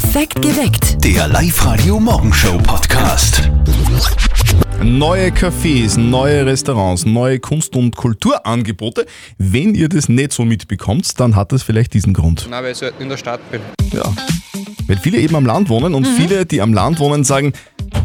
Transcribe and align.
Perfekt 0.00 0.40
geweckt. 0.40 1.02
Der 1.02 1.26
Live-Radio-Morgenshow-Podcast. 1.26 3.50
Neue 4.80 5.30
Cafés, 5.30 5.98
neue 5.98 6.46
Restaurants, 6.46 7.04
neue 7.04 7.40
Kunst- 7.40 7.74
und 7.74 7.96
Kulturangebote. 7.96 9.06
Wenn 9.38 9.74
ihr 9.74 9.88
das 9.88 10.08
nicht 10.08 10.32
so 10.32 10.44
mitbekommt, 10.44 11.18
dann 11.18 11.34
hat 11.34 11.50
das 11.50 11.64
vielleicht 11.64 11.94
diesen 11.94 12.14
Grund. 12.14 12.46
Nein, 12.48 12.62
weil 12.62 12.70
ich 12.70 12.78
selten 12.78 13.02
in 13.02 13.08
der 13.08 13.16
Stadt 13.16 13.40
bin. 13.50 13.60
Ja. 13.92 14.04
Weil 14.86 14.98
viele 14.98 15.18
eben 15.18 15.34
am 15.34 15.44
Land 15.44 15.68
wohnen 15.68 15.94
und 15.94 16.06
viele, 16.06 16.46
die 16.46 16.60
am 16.60 16.72
Land 16.72 17.00
wohnen, 17.00 17.24
sagen, 17.24 17.52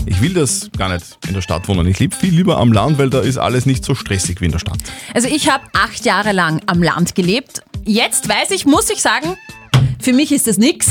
ich 0.07 0.19
will 0.19 0.33
das 0.33 0.71
gar 0.75 0.91
nicht 0.91 1.19
in 1.27 1.35
der 1.35 1.41
Stadt 1.41 1.67
wohnen. 1.67 1.85
Ich 1.85 1.99
lebe 1.99 2.15
viel 2.15 2.33
lieber 2.33 2.57
am 2.57 2.73
Land, 2.73 2.97
weil 2.97 3.11
da 3.11 3.19
ist 3.19 3.37
alles 3.37 3.67
nicht 3.67 3.85
so 3.85 3.93
stressig 3.93 4.41
wie 4.41 4.45
in 4.45 4.51
der 4.51 4.57
Stadt. 4.57 4.79
Also 5.13 5.27
ich 5.27 5.47
habe 5.47 5.63
acht 5.73 6.05
Jahre 6.05 6.31
lang 6.31 6.59
am 6.65 6.81
Land 6.81 7.13
gelebt. 7.13 7.61
Jetzt 7.85 8.27
weiß 8.27 8.49
ich, 8.49 8.65
muss 8.65 8.89
ich 8.89 8.99
sagen, 8.99 9.37
für 9.99 10.13
mich 10.13 10.31
ist 10.31 10.47
das 10.47 10.57
nix. 10.57 10.87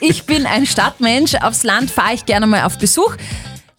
Ich 0.00 0.24
bin 0.24 0.46
ein 0.46 0.64
Stadtmensch. 0.64 1.34
Aufs 1.34 1.62
Land 1.62 1.90
fahre 1.90 2.14
ich 2.14 2.24
gerne 2.24 2.46
mal 2.46 2.64
auf 2.64 2.78
Besuch. 2.78 3.16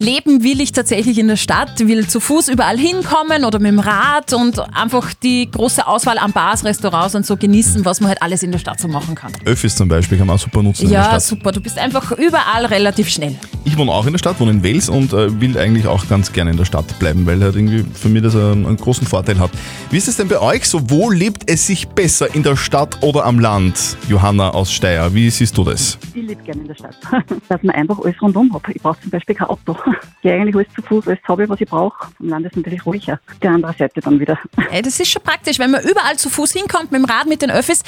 Leben 0.02 0.42
will 0.42 0.60
ich 0.60 0.72
tatsächlich 0.72 1.18
in 1.18 1.28
der 1.28 1.36
Stadt, 1.36 1.78
will 1.86 2.06
zu 2.08 2.18
Fuß 2.20 2.48
überall 2.48 2.76
hinkommen 2.76 3.44
oder 3.44 3.58
mit 3.60 3.70
dem 3.70 3.78
Rad 3.78 4.32
und 4.32 4.58
einfach 4.76 5.14
die 5.14 5.48
große 5.50 5.86
Auswahl 5.86 6.18
an 6.18 6.32
Bars, 6.32 6.64
Restaurants 6.64 7.14
und 7.14 7.24
so 7.24 7.36
genießen, 7.36 7.84
was 7.84 8.00
man 8.00 8.08
halt 8.08 8.20
alles 8.20 8.42
in 8.42 8.50
der 8.52 8.58
Stadt 8.58 8.80
so 8.80 8.88
machen 8.88 9.14
kann. 9.14 9.32
Öffis 9.44 9.76
zum 9.76 9.88
Beispiel 9.88 10.18
kann 10.18 10.26
man 10.26 10.36
auch 10.36 10.40
super 10.40 10.62
nutzen 10.62 10.84
in 10.84 10.90
der 10.90 10.98
Ja, 11.00 11.04
Stadt. 11.06 11.22
super. 11.22 11.52
Du 11.52 11.60
bist 11.60 11.78
einfach 11.78 12.10
überall 12.12 12.66
relativ 12.66 13.08
schnell. 13.08 13.36
Ich 13.64 13.78
wohne 13.78 13.92
auch 13.92 14.04
in 14.06 14.12
der 14.12 14.18
Stadt, 14.18 14.40
wohne 14.40 14.50
in 14.50 14.62
Wels 14.64 14.88
und 14.88 15.12
äh, 15.12 15.40
will 15.40 15.56
eigentlich 15.56 15.86
auch 15.86 16.08
ganz 16.08 16.32
gerne 16.32 16.50
in 16.50 16.56
der 16.56 16.64
Stadt 16.64 16.98
bleiben, 16.98 17.24
weil 17.24 17.40
halt 17.42 17.54
irgendwie 17.54 17.84
für 17.94 18.08
mich 18.08 18.22
das 18.22 18.34
einen, 18.34 18.66
einen 18.66 18.76
großen 18.76 19.06
Vorteil 19.06 19.38
hat. 19.38 19.50
Wie 19.90 19.96
ist 19.98 20.08
es 20.08 20.16
denn 20.16 20.26
bei 20.26 20.40
euch 20.40 20.68
so? 20.68 20.90
Wo 20.90 21.10
lebt 21.10 21.48
es 21.48 21.66
sich 21.68 21.86
besser, 21.88 22.34
in 22.34 22.42
der 22.42 22.56
Stadt 22.56 22.98
oder 23.02 23.24
am 23.24 23.38
Land? 23.38 23.96
Johanna 24.08 24.50
aus 24.50 24.72
Steyr, 24.72 25.14
wie 25.14 25.30
siehst 25.30 25.56
du 25.56 25.62
das? 25.64 25.96
Ich 26.12 26.22
lebe 26.26 26.42
gerne 26.42 26.62
in 26.62 26.66
der 26.68 26.74
Stadt. 26.74 26.96
Dass 27.48 27.62
man 27.62 27.74
einfach 27.76 27.98
alles 28.00 28.20
rundum 28.20 28.52
hat. 28.52 28.62
Ich 28.74 28.82
brauche 28.82 29.00
zum 29.00 29.10
Beispiel 29.10 29.36
kein 29.36 29.46
Auto. 29.48 29.76
Ich 30.16 30.22
gehe 30.22 30.34
eigentlich 30.34 30.54
alles 30.54 30.68
zu 30.74 30.82
Fuß, 30.82 31.06
alles 31.08 31.18
habe 31.26 31.44
ich, 31.44 31.48
was 31.48 31.60
ich 31.60 31.68
brauche. 31.68 32.08
Am 32.20 32.28
Land 32.28 32.46
ist 32.46 32.56
natürlich 32.56 32.84
ruhiger. 32.86 33.18
Die 33.42 33.48
andere 33.48 33.74
Seite 33.78 34.00
dann 34.00 34.20
wieder. 34.20 34.38
Ey, 34.70 34.82
das 34.82 34.98
ist 35.00 35.10
schon 35.10 35.22
praktisch, 35.22 35.58
wenn 35.58 35.70
man 35.70 35.82
überall 35.82 36.16
zu 36.16 36.30
Fuß 36.30 36.52
hinkommt 36.52 36.92
mit 36.92 37.00
dem 37.00 37.04
Rad, 37.04 37.26
mit 37.26 37.42
den 37.42 37.50
Öffis. 37.50 37.82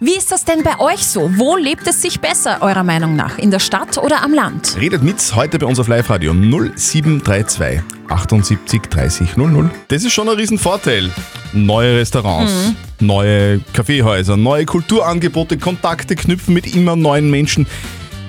Wie 0.00 0.16
ist 0.16 0.32
das 0.32 0.44
denn 0.44 0.62
bei 0.62 0.78
euch 0.80 1.06
so? 1.06 1.30
Wo 1.36 1.56
lebt 1.56 1.86
es 1.86 2.02
sich 2.02 2.20
besser, 2.20 2.58
eurer 2.62 2.84
Meinung 2.84 3.16
nach? 3.16 3.38
In 3.38 3.50
der 3.50 3.58
Stadt 3.58 3.98
oder 3.98 4.22
am 4.22 4.32
Land? 4.32 4.76
Redet 4.80 5.02
mit 5.02 5.20
heute 5.34 5.58
bei 5.58 5.66
uns 5.66 5.78
auf 5.78 5.88
Live-Radio 5.88 6.32
0732 6.32 7.82
78 8.08 8.80
30 8.82 9.36
00. 9.36 9.70
Das 9.88 10.04
ist 10.04 10.12
schon 10.12 10.28
ein 10.28 10.36
Riesenvorteil. 10.36 11.10
Neue 11.52 11.98
Restaurants, 11.98 12.72
neue 13.00 13.60
Kaffeehäuser, 13.72 14.36
neue 14.36 14.64
Kulturangebote, 14.64 15.58
Kontakte 15.58 16.16
knüpfen 16.16 16.54
mit 16.54 16.74
immer 16.74 16.96
neuen 16.96 17.30
Menschen. 17.30 17.66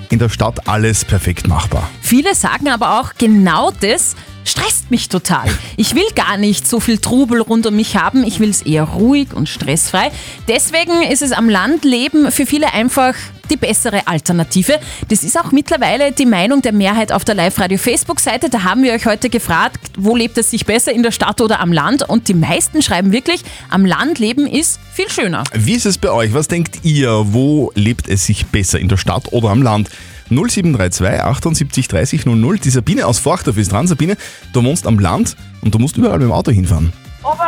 In 0.09 0.19
der 0.19 0.29
Stadt 0.29 0.67
alles 0.67 1.03
perfekt 1.03 1.47
machbar. 1.47 1.89
Viele 2.01 2.35
sagen 2.35 2.67
aber 2.67 2.99
auch, 2.99 3.13
genau 3.17 3.71
das 3.71 4.15
stresst 4.43 4.91
mich 4.91 5.09
total. 5.09 5.49
Ich 5.75 5.95
will 5.95 6.05
gar 6.15 6.37
nicht 6.37 6.67
so 6.67 6.79
viel 6.79 6.99
Trubel 6.99 7.41
rund 7.41 7.65
um 7.65 7.75
mich 7.75 7.97
haben. 7.97 8.23
Ich 8.23 8.39
will 8.39 8.49
es 8.49 8.61
eher 8.61 8.83
ruhig 8.83 9.33
und 9.33 9.49
stressfrei. 9.49 10.11
Deswegen 10.47 11.01
ist 11.01 11.21
es 11.21 11.31
am 11.31 11.49
Landleben 11.49 12.31
für 12.31 12.45
viele 12.45 12.71
einfach 12.73 13.15
die 13.49 13.57
bessere 13.57 14.07
Alternative. 14.07 14.79
Das 15.09 15.23
ist 15.23 15.39
auch 15.39 15.51
mittlerweile 15.51 16.11
die 16.11 16.25
Meinung 16.25 16.61
der 16.61 16.73
Mehrheit 16.73 17.11
auf 17.11 17.25
der 17.25 17.35
Live-Radio-Facebook-Seite. 17.35 18.49
Da 18.49 18.63
haben 18.63 18.83
wir 18.83 18.93
euch 18.93 19.05
heute 19.05 19.29
gefragt, 19.29 19.79
wo 19.97 20.15
lebt 20.15 20.37
es 20.37 20.51
sich 20.51 20.65
besser, 20.65 20.91
in 20.91 21.03
der 21.03 21.11
Stadt 21.11 21.41
oder 21.41 21.59
am 21.59 21.71
Land? 21.71 22.07
Und 22.07 22.27
die 22.27 22.33
meisten 22.33 22.81
schreiben 22.81 23.11
wirklich, 23.11 23.43
am 23.69 23.85
Land 23.85 24.19
leben 24.19 24.47
ist 24.47 24.79
viel 24.93 25.09
schöner. 25.09 25.43
Wie 25.53 25.73
ist 25.73 25.85
es 25.85 25.97
bei 25.97 26.11
euch? 26.11 26.33
Was 26.33 26.47
denkt 26.47 26.79
ihr? 26.83 27.33
Wo 27.33 27.71
lebt 27.75 28.07
es 28.07 28.25
sich 28.25 28.45
besser, 28.47 28.79
in 28.79 28.89
der 28.89 28.97
Stadt 28.97 29.31
oder 29.31 29.49
am 29.49 29.61
Land? 29.61 29.89
0732 30.29 31.23
78 31.23 31.87
30 31.87 32.25
00. 32.25 32.57
Die 32.59 32.69
Sabine 32.69 33.05
aus 33.05 33.19
Forchdorf 33.19 33.57
ist 33.57 33.71
dran. 33.71 33.87
Sabine, 33.87 34.17
du 34.53 34.63
wohnst 34.63 34.87
am 34.87 34.99
Land 34.99 35.35
und 35.61 35.73
du 35.73 35.79
musst 35.79 35.97
überall 35.97 36.17
mit 36.17 36.27
dem 36.27 36.31
Auto 36.31 36.51
hinfahren. 36.51 36.91
Aber 37.23 37.47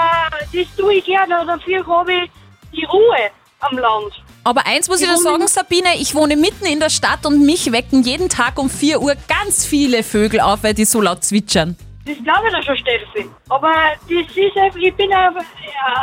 das 0.53 0.65
tue 0.75 0.95
ich 0.95 1.05
gerne, 1.05 1.45
dafür 1.45 1.85
habe 1.85 2.11
ich 2.13 2.31
die 2.73 2.85
Ruhe 2.85 3.31
am 3.59 3.77
Land. 3.77 4.13
Aber 4.47 4.65
eins 4.65 4.87
muss 4.87 5.01
ich 5.01 5.07
Ich 5.09 5.13
dir 5.13 5.17
sagen, 5.17 5.45
Sabine, 5.45 5.89
ich 5.99 6.15
wohne 6.15 6.37
mitten 6.37 6.65
in 6.65 6.79
der 6.79 6.89
Stadt 6.89 7.25
und 7.25 7.45
mich 7.45 7.69
wecken 7.73 8.01
jeden 8.03 8.29
Tag 8.29 8.57
um 8.57 8.69
4 8.69 9.01
Uhr 9.01 9.15
ganz 9.27 9.65
viele 9.65 10.03
Vögel 10.03 10.39
auf, 10.39 10.63
weil 10.63 10.73
die 10.73 10.85
so 10.85 11.01
laut 11.01 11.25
zwitschern. 11.25 11.75
Das 12.05 12.15
glaube 12.23 12.47
ich 12.47 12.53
da 12.53 12.63
schon, 12.63 12.77
Steffi. 12.77 13.29
Aber 13.49 13.73
das 14.03 14.37
ist 14.37 14.57
einfach, 14.57 14.79
ich 14.79 14.95
bin 14.95 15.09
ja 15.09 15.33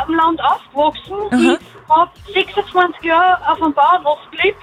am 0.05 0.13
Land 0.13 0.39
aufgewachsen. 0.43 1.15
Ich 1.31 1.89
habe 1.89 2.11
26 2.31 3.03
Jahre 3.03 3.51
auf 3.51 3.57
dem 3.57 3.73
Bauernhof 3.73 4.19
gelebt. 4.29 4.61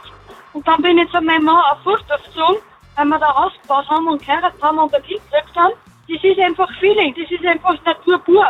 Und 0.53 0.69
dann 0.69 0.81
bin 0.81 0.99
ich 0.99 1.11
zu 1.11 1.21
meinem 1.21 1.43
Mann 1.43 1.65
auf 1.73 1.83
Furchtdorf 1.83 2.23
gezogen, 2.23 2.59
weil 2.95 3.07
wir 3.07 3.19
da 3.19 3.35
Haus 3.35 3.53
gebaut 3.63 3.89
haben 3.89 4.07
und 4.07 4.25
geheiratet 4.25 4.63
haben 4.63 4.79
und 4.79 4.95
ein 4.95 5.03
Kind 5.03 5.21
gekriegt 5.29 5.57
haben. 5.57 5.73
Das 6.09 6.23
ist 6.23 6.39
einfach 6.39 6.69
Feeling, 6.79 7.17
das 7.19 7.29
ist 7.29 7.45
einfach 7.45 7.75
Natur 7.85 8.19
pur. 8.21 8.47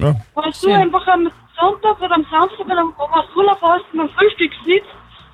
Ja. 0.00 0.16
Wenn 0.34 0.52
du 0.60 0.72
einfach 0.72 1.06
am 1.06 1.30
Sonntag 1.62 2.00
oder 2.00 2.14
am 2.16 2.26
Samstag 2.28 2.66
oder 2.66 2.78
am 2.80 2.92
Urlaub 3.36 3.58
hast 3.62 3.84
beim 3.94 4.08
Frühstück 4.10 4.50
sitzt 4.66 4.90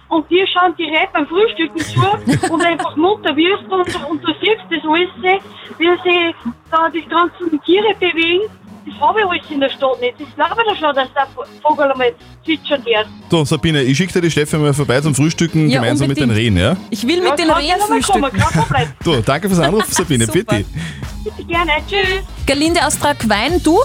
und 0.08 0.30
dir 0.30 0.46
schauen 0.46 0.74
die 0.76 0.84
Leute 0.84 1.08
beim 1.14 1.26
Frühstücken 1.26 1.78
zu 1.78 2.52
und 2.52 2.62
einfach 2.62 2.94
munter 2.96 3.34
wirst 3.34 3.64
und, 3.64 4.10
und 4.10 4.22
du 4.22 4.32
siehst 4.40 4.64
das 4.70 4.84
alles, 4.84 5.42
wie 5.78 5.88
sie 6.04 6.34
da 6.70 6.90
die 6.90 7.06
ganzen 7.08 7.60
Tiere 7.62 7.94
bewegen, 7.98 8.44
das 8.84 9.00
habe 9.00 9.20
ich 9.20 9.26
alles 9.26 9.50
in 9.50 9.60
der 9.60 9.70
Stadt 9.70 10.00
nicht. 10.00 10.14
Das 10.18 10.34
glaube 10.34 10.62
ich 10.62 10.68
da 10.68 10.86
schon, 10.86 10.94
dass 10.94 11.08
der 11.14 11.26
Vogel 11.62 11.92
einmal 11.92 12.14
zwitschern 12.44 12.84
wird. 12.84 13.06
So, 13.30 13.44
Sabine, 13.44 13.82
ich 13.82 13.96
schicke 13.96 14.12
dir 14.14 14.22
die 14.22 14.30
Steffi 14.30 14.56
mal 14.56 14.74
vorbei 14.74 15.00
zum 15.00 15.14
Frühstücken 15.14 15.68
Ja, 15.68 15.80
gemeinsam 15.80 16.08
mit 16.08 16.16
den 16.18 16.24
unbedingt. 16.30 16.56
Rehen, 16.56 16.56
ja? 16.58 16.76
Ich 16.90 17.06
will 17.06 17.22
mit 17.22 17.38
den 17.38 17.50
Rehen 17.50 17.78
kommen, 17.78 18.02
frühstücken. 18.02 18.40
Problem. 18.40 18.92
Du, 19.04 19.20
danke 19.22 19.48
fürs 19.48 19.60
Anruf, 19.60 19.84
Sabine. 19.88 20.26
Bitte. 20.26 20.64
Bitte 21.24 21.44
gerne. 21.46 21.72
Tschüss. 21.86 22.22
Galinde 22.46 22.86
aus 22.86 22.98
Tragwein, 22.98 23.62
du? 23.62 23.78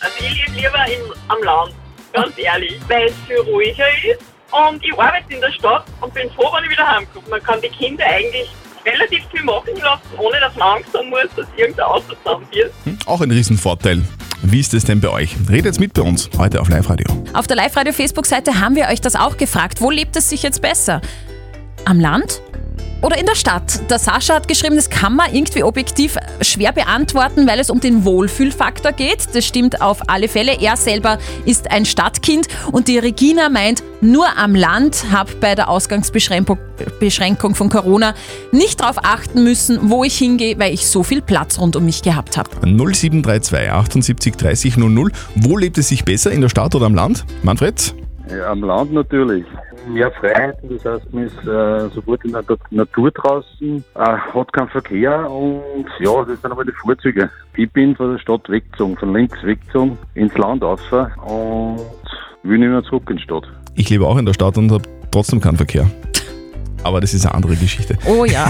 Also 0.00 0.16
ich 0.18 0.46
lebe 0.46 0.56
lieber 0.56 0.86
im, 0.86 1.12
am 1.28 1.42
Land, 1.42 1.74
ganz 2.12 2.32
ehrlich, 2.36 2.80
weil 2.88 3.06
es 3.06 3.14
viel 3.26 3.40
ruhiger 3.40 3.86
ist. 4.04 4.20
Und 4.50 4.84
ich 4.84 4.92
arbeite 4.98 5.32
in 5.32 5.40
der 5.40 5.52
Stadt 5.52 5.84
und 6.00 6.12
bin 6.12 6.28
froh, 6.32 6.50
wenn 6.52 6.64
ich 6.64 6.70
wieder 6.70 6.86
heimkomme. 6.86 7.26
Man 7.30 7.42
kann 7.42 7.60
die 7.60 7.68
Kinder 7.68 8.04
eigentlich 8.04 8.50
relativ 8.84 9.22
viel 9.30 9.42
machen 9.44 9.76
lassen, 9.82 10.02
ohne 10.18 10.40
dass 10.40 10.54
man 10.56 10.78
Angst 10.78 10.92
haben 10.94 11.10
muss, 11.10 11.28
dass 11.36 11.46
irgendein 11.56 11.86
Auto 11.86 12.14
zusammenfällt. 12.24 12.72
Auch 13.06 13.20
ein 13.20 13.30
Riesenvorteil. 13.30 14.02
Wie 14.42 14.58
ist 14.60 14.72
es 14.74 14.84
denn 14.84 15.00
bei 15.00 15.10
euch? 15.10 15.36
Redet 15.48 15.66
jetzt 15.66 15.80
mit 15.80 15.92
bei 15.92 16.02
uns, 16.02 16.30
heute 16.38 16.60
auf 16.60 16.68
Live-Radio. 16.68 17.06
Auf 17.34 17.46
der 17.46 17.56
Live-Radio-Facebook-Seite 17.56 18.58
haben 18.58 18.74
wir 18.74 18.88
euch 18.88 19.00
das 19.00 19.14
auch 19.14 19.36
gefragt. 19.36 19.80
Wo 19.80 19.90
lebt 19.90 20.16
es 20.16 20.30
sich 20.30 20.42
jetzt 20.42 20.62
besser? 20.62 21.02
Am 21.84 22.00
Land? 22.00 22.40
Oder 23.02 23.18
in 23.18 23.24
der 23.24 23.34
Stadt? 23.34 23.90
Der 23.90 23.98
Sascha 23.98 24.34
hat 24.34 24.46
geschrieben, 24.46 24.76
das 24.76 24.90
kann 24.90 25.16
man 25.16 25.34
irgendwie 25.34 25.62
objektiv 25.62 26.18
schwer 26.42 26.72
beantworten, 26.72 27.46
weil 27.46 27.58
es 27.58 27.70
um 27.70 27.80
den 27.80 28.04
Wohlfühlfaktor 28.04 28.92
geht. 28.92 29.26
Das 29.32 29.46
stimmt 29.46 29.80
auf 29.80 30.08
alle 30.08 30.28
Fälle. 30.28 30.60
Er 30.60 30.76
selber 30.76 31.18
ist 31.46 31.70
ein 31.70 31.86
Stadtkind 31.86 32.46
und 32.72 32.88
die 32.88 32.98
Regina 32.98 33.48
meint, 33.48 33.82
nur 34.02 34.26
am 34.36 34.54
Land 34.54 35.06
habe 35.10 35.34
bei 35.40 35.54
der 35.54 35.70
Ausgangsbeschränkung 35.70 36.58
Beschränkung 36.98 37.54
von 37.54 37.68
Corona 37.68 38.14
nicht 38.52 38.80
darauf 38.80 38.96
achten 39.02 39.44
müssen, 39.44 39.90
wo 39.90 40.04
ich 40.04 40.16
hingehe, 40.16 40.58
weil 40.58 40.72
ich 40.72 40.86
so 40.86 41.02
viel 41.02 41.20
Platz 41.20 41.58
rund 41.58 41.76
um 41.76 41.84
mich 41.84 42.02
gehabt 42.02 42.36
habe. 42.36 42.50
0732 42.62 43.70
78 43.70 44.36
30 44.36 44.76
00. 44.76 45.12
Wo 45.34 45.56
lebt 45.56 45.78
es 45.78 45.88
sich 45.88 46.04
besser, 46.04 46.30
in 46.30 46.40
der 46.40 46.48
Stadt 46.48 46.74
oder 46.74 46.86
am 46.86 46.94
Land? 46.94 47.24
Manfred? 47.42 47.94
Ja, 48.30 48.50
am 48.50 48.62
Land 48.62 48.92
natürlich. 48.92 49.44
Mehr 49.88 50.10
Freiheiten, 50.12 50.68
das 50.68 50.84
heißt, 50.84 51.12
man 51.12 51.24
ist 51.24 51.38
äh, 51.46 51.88
sofort 51.94 52.24
in 52.24 52.32
der 52.32 52.44
Natur 52.70 53.10
draußen, 53.10 53.84
äh, 53.94 54.00
hat 54.00 54.52
keinen 54.52 54.68
Verkehr 54.68 55.30
und 55.30 55.86
ja, 55.98 56.24
das 56.24 56.40
sind 56.40 56.52
aber 56.52 56.64
die 56.64 56.72
Vorzüge. 56.72 57.30
Ich 57.56 57.70
bin 57.72 57.96
von 57.96 58.12
der 58.12 58.18
Stadt 58.18 58.48
weggezogen, 58.48 58.96
von 58.96 59.14
links 59.14 59.42
weggezogen, 59.42 59.98
ins 60.14 60.36
Land 60.36 60.62
raus 60.62 60.80
und 60.92 61.80
will 62.42 62.58
nicht 62.58 62.68
mehr 62.68 62.82
zurück 62.84 63.08
in 63.10 63.16
die 63.16 63.22
Stadt. 63.22 63.44
Ich 63.74 63.88
lebe 63.88 64.06
auch 64.06 64.18
in 64.18 64.26
der 64.26 64.34
Stadt 64.34 64.56
und 64.58 64.70
habe 64.70 64.84
trotzdem 65.10 65.40
keinen 65.40 65.56
Verkehr. 65.56 65.90
Aber 66.82 67.00
das 67.00 67.14
ist 67.14 67.26
eine 67.26 67.34
andere 67.34 67.56
Geschichte. 67.56 67.96
Oh 68.06 68.24
ja. 68.24 68.48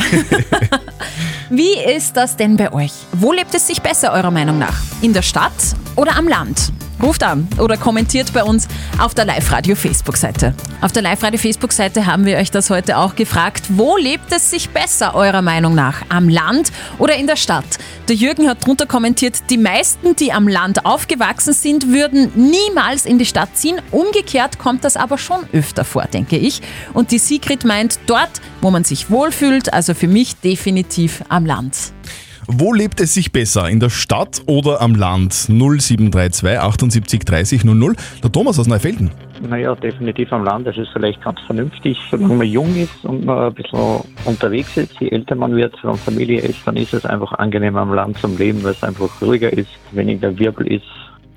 Wie 1.50 1.78
ist 1.96 2.16
das 2.16 2.36
denn 2.36 2.56
bei 2.56 2.72
euch? 2.72 2.92
Wo 3.12 3.32
lebt 3.32 3.54
es 3.54 3.66
sich 3.66 3.82
besser 3.82 4.12
eurer 4.12 4.30
Meinung 4.30 4.58
nach? 4.58 4.80
In 5.02 5.12
der 5.12 5.22
Stadt 5.22 5.74
oder 5.96 6.16
am 6.16 6.28
Land? 6.28 6.72
Ruft 7.02 7.22
an 7.22 7.48
oder 7.58 7.76
kommentiert 7.76 8.32
bei 8.32 8.44
uns 8.44 8.68
auf 8.98 9.14
der 9.14 9.24
Live-Radio-Facebook-Seite. 9.24 10.54
Auf 10.80 10.92
der 10.92 11.02
Live-Radio-Facebook-Seite 11.02 12.06
haben 12.06 12.26
wir 12.26 12.36
euch 12.36 12.50
das 12.50 12.70
heute 12.70 12.98
auch 12.98 13.16
gefragt. 13.16 13.64
Wo 13.70 13.96
lebt 13.96 14.32
es 14.32 14.50
sich 14.50 14.70
besser 14.70 15.14
eurer 15.14 15.42
Meinung 15.42 15.74
nach? 15.74 16.02
Am 16.08 16.28
Land 16.28 16.72
oder 16.98 17.14
in 17.16 17.26
der 17.26 17.36
Stadt? 17.36 17.64
Der 18.08 18.16
Jürgen 18.16 18.48
hat 18.48 18.66
drunter 18.66 18.86
kommentiert, 18.86 19.38
die 19.50 19.56
meisten, 19.58 20.16
die 20.16 20.32
am 20.32 20.48
Land 20.48 20.84
aufgewachsen 20.84 21.52
sind, 21.52 21.88
würden 21.88 22.32
niemals 22.34 23.06
in 23.06 23.18
die 23.18 23.26
Stadt 23.26 23.56
ziehen. 23.56 23.80
Umgekehrt 23.90 24.58
kommt 24.58 24.84
das 24.84 24.96
aber 24.96 25.16
schon 25.16 25.40
öfter 25.52 25.84
vor, 25.84 26.04
denke 26.04 26.36
ich. 26.36 26.60
Und 26.92 27.12
die 27.12 27.18
Sigrid 27.18 27.64
meint, 27.64 27.98
dort, 28.06 28.40
wo 28.60 28.70
man 28.70 28.84
sich 28.84 29.10
wohlfühlt, 29.10 29.72
also 29.72 29.94
für 29.94 30.08
mich 30.08 30.36
definitiv 30.36 31.22
am 31.28 31.46
Land. 31.46 31.76
Wo 32.52 32.72
lebt 32.72 33.00
es 33.00 33.14
sich 33.14 33.30
besser? 33.30 33.68
In 33.68 33.78
der 33.78 33.90
Stadt 33.90 34.42
oder 34.46 34.80
am 34.80 34.96
Land? 34.96 35.32
0732 35.48 36.58
78 36.58 37.24
30 37.24 37.64
00. 37.64 37.94
Der 38.24 38.32
Thomas 38.32 38.58
aus 38.58 38.66
Neufelden. 38.66 39.12
Naja, 39.48 39.72
definitiv 39.76 40.32
am 40.32 40.42
Land. 40.42 40.66
Das 40.66 40.76
ist 40.76 40.88
vielleicht 40.92 41.22
ganz 41.22 41.38
vernünftig, 41.46 41.96
solange 42.10 42.34
man 42.34 42.46
jung 42.48 42.74
ist 42.74 43.04
und 43.04 43.24
man 43.24 43.38
ein 43.38 43.54
bisschen 43.54 44.00
unterwegs 44.24 44.76
ist. 44.76 44.98
Je 44.98 45.10
älter 45.10 45.36
man 45.36 45.54
wird 45.54 45.82
und 45.84 46.00
Familie 46.00 46.40
ist, 46.40 46.58
dann 46.66 46.76
ist 46.76 46.92
es 46.92 47.06
einfach 47.06 47.32
angenehmer 47.34 47.82
am 47.82 47.94
Land 47.94 48.18
zum 48.18 48.36
Leben, 48.36 48.64
weil 48.64 48.72
es 48.72 48.82
einfach 48.82 49.08
ruhiger 49.22 49.52
ist, 49.52 49.70
weniger 49.92 50.36
Wirbel 50.36 50.66
ist. 50.66 50.84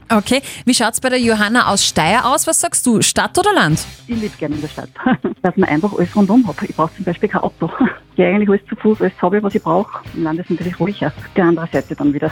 Okay, 0.09 0.41
wie 0.65 0.73
schaut's 0.73 0.99
bei 0.99 1.09
der 1.09 1.19
Johanna 1.19 1.71
aus 1.71 1.85
Steyr 1.85 2.25
aus? 2.25 2.45
Was 2.45 2.59
sagst 2.59 2.85
du, 2.85 3.01
Stadt 3.01 3.37
oder 3.37 3.53
Land? 3.53 3.85
Ich 4.07 4.19
lebe 4.19 4.35
gerne 4.37 4.55
in 4.55 4.61
der 4.61 4.67
Stadt. 4.67 4.89
Dass 5.43 5.55
man 5.57 5.69
einfach 5.69 5.93
alles 5.93 6.15
rundum 6.15 6.47
hat. 6.47 6.55
Ich 6.67 6.75
brauche 6.75 6.93
zum 6.95 7.05
Beispiel 7.05 7.29
kein 7.29 7.41
Auto. 7.41 7.69
Ich 8.13 8.17
gehe 8.17 8.27
eigentlich 8.27 8.47
alles 8.47 8.61
zu 8.69 8.75
Fuß, 8.75 9.01
alles 9.01 9.13
habe 9.23 9.37
ich, 9.37 9.43
was 9.43 9.55
ich 9.55 9.63
brauche. 9.63 10.03
Im 10.13 10.21
Land 10.21 10.39
ist 10.39 10.47
natürlich 10.47 10.79
ruhiger. 10.79 11.11
Die 11.35 11.41
andere 11.41 11.67
Seite 11.71 11.95
dann 11.95 12.13
wieder. 12.13 12.29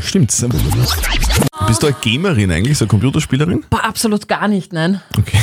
Stimmt's. 0.00 0.46
Bist 1.66 1.82
du 1.82 1.88
eine 1.88 1.96
Gamerin 2.02 2.52
eigentlich, 2.52 2.78
so 2.78 2.84
eine 2.84 2.90
Computerspielerin? 2.90 3.64
Boah, 3.68 3.82
absolut 3.82 4.28
gar 4.28 4.46
nicht, 4.46 4.72
nein. 4.72 5.00
Okay. 5.18 5.38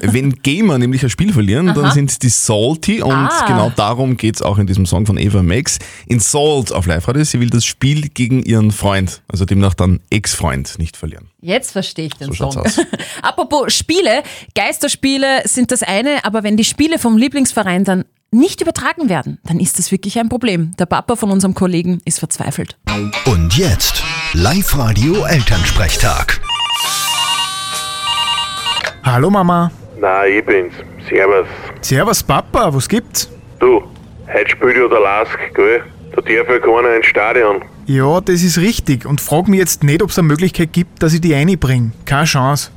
Wenn 0.00 0.36
Gamer 0.42 0.78
nämlich 0.78 1.02
ein 1.02 1.10
Spiel 1.10 1.34
verlieren, 1.34 1.66
dann 1.66 1.90
sind 1.90 2.22
die 2.22 2.30
salty 2.30 3.02
und 3.02 3.12
Ah. 3.12 3.44
genau 3.46 3.70
darum 3.76 4.16
geht's 4.16 4.40
auch 4.40 4.56
in 4.56 4.66
diesem 4.66 4.86
Song 4.86 5.04
von 5.04 5.18
Eva 5.18 5.42
Max. 5.42 5.78
In 6.06 6.18
Salt 6.18 6.72
auf 6.72 6.86
Live-Radio, 6.86 7.22
sie 7.24 7.40
will 7.40 7.50
das 7.50 7.66
Spiel 7.66 8.08
gegen 8.08 8.42
ihren 8.42 8.70
Freund, 8.70 9.20
also 9.28 9.44
demnach 9.44 9.74
dann 9.74 10.00
Ex-Freund, 10.08 10.78
nicht 10.78 10.96
verlieren. 10.96 11.28
Jetzt 11.42 11.72
verstehe 11.72 12.06
ich 12.06 12.14
den 12.14 12.32
So 12.32 12.50
Song. 12.50 12.62
aus. 12.64 12.78
Apropos 13.22 13.74
Spiele, 13.74 14.22
Geisterspiele 14.54 15.42
sind 15.44 15.72
das 15.72 15.82
eine, 15.82 16.24
aber 16.24 16.42
wenn 16.42 16.56
die 16.56 16.64
Spiele 16.64 16.98
vom 16.98 17.18
Lieblingsverein 17.18 17.84
dann 17.84 18.04
nicht 18.32 18.60
übertragen 18.60 19.08
werden, 19.08 19.38
dann 19.44 19.58
ist 19.58 19.78
das 19.78 19.90
wirklich 19.90 20.18
ein 20.18 20.28
Problem. 20.28 20.70
Der 20.78 20.86
Papa 20.86 21.16
von 21.16 21.30
unserem 21.30 21.54
Kollegen 21.54 22.00
ist 22.04 22.20
verzweifelt. 22.20 22.76
Und 23.26 23.56
jetzt 23.56 24.02
Live-Radio 24.34 25.24
Elternsprechtag. 25.24 26.40
Hallo 29.02 29.30
Mama. 29.30 29.70
Na, 30.00 30.26
ich 30.26 30.44
bin's. 30.44 30.72
Servus. 31.08 31.46
Servus 31.80 32.22
Papa, 32.22 32.72
was 32.72 32.88
gibt's? 32.88 33.28
Du, 33.58 33.82
heute 34.32 34.50
spielt 34.50 34.76
ja 34.76 34.86
der 34.88 35.00
Lask, 35.00 35.38
gell? 35.54 35.82
Da 36.14 36.22
darf 36.22 36.28
ja 36.28 36.58
keiner 36.58 36.96
ins 36.96 37.06
Stadion. 37.06 37.62
Ja, 37.86 38.20
das 38.20 38.42
ist 38.42 38.58
richtig 38.58 39.06
und 39.06 39.20
frag 39.20 39.48
mich 39.48 39.58
jetzt 39.58 39.82
nicht, 39.82 40.02
ob 40.02 40.10
es 40.10 40.18
eine 40.18 40.28
Möglichkeit 40.28 40.72
gibt, 40.72 41.02
dass 41.02 41.14
ich 41.14 41.20
die 41.20 41.34
einbringe. 41.34 41.92
Keine 42.04 42.24
Chance. 42.24 42.70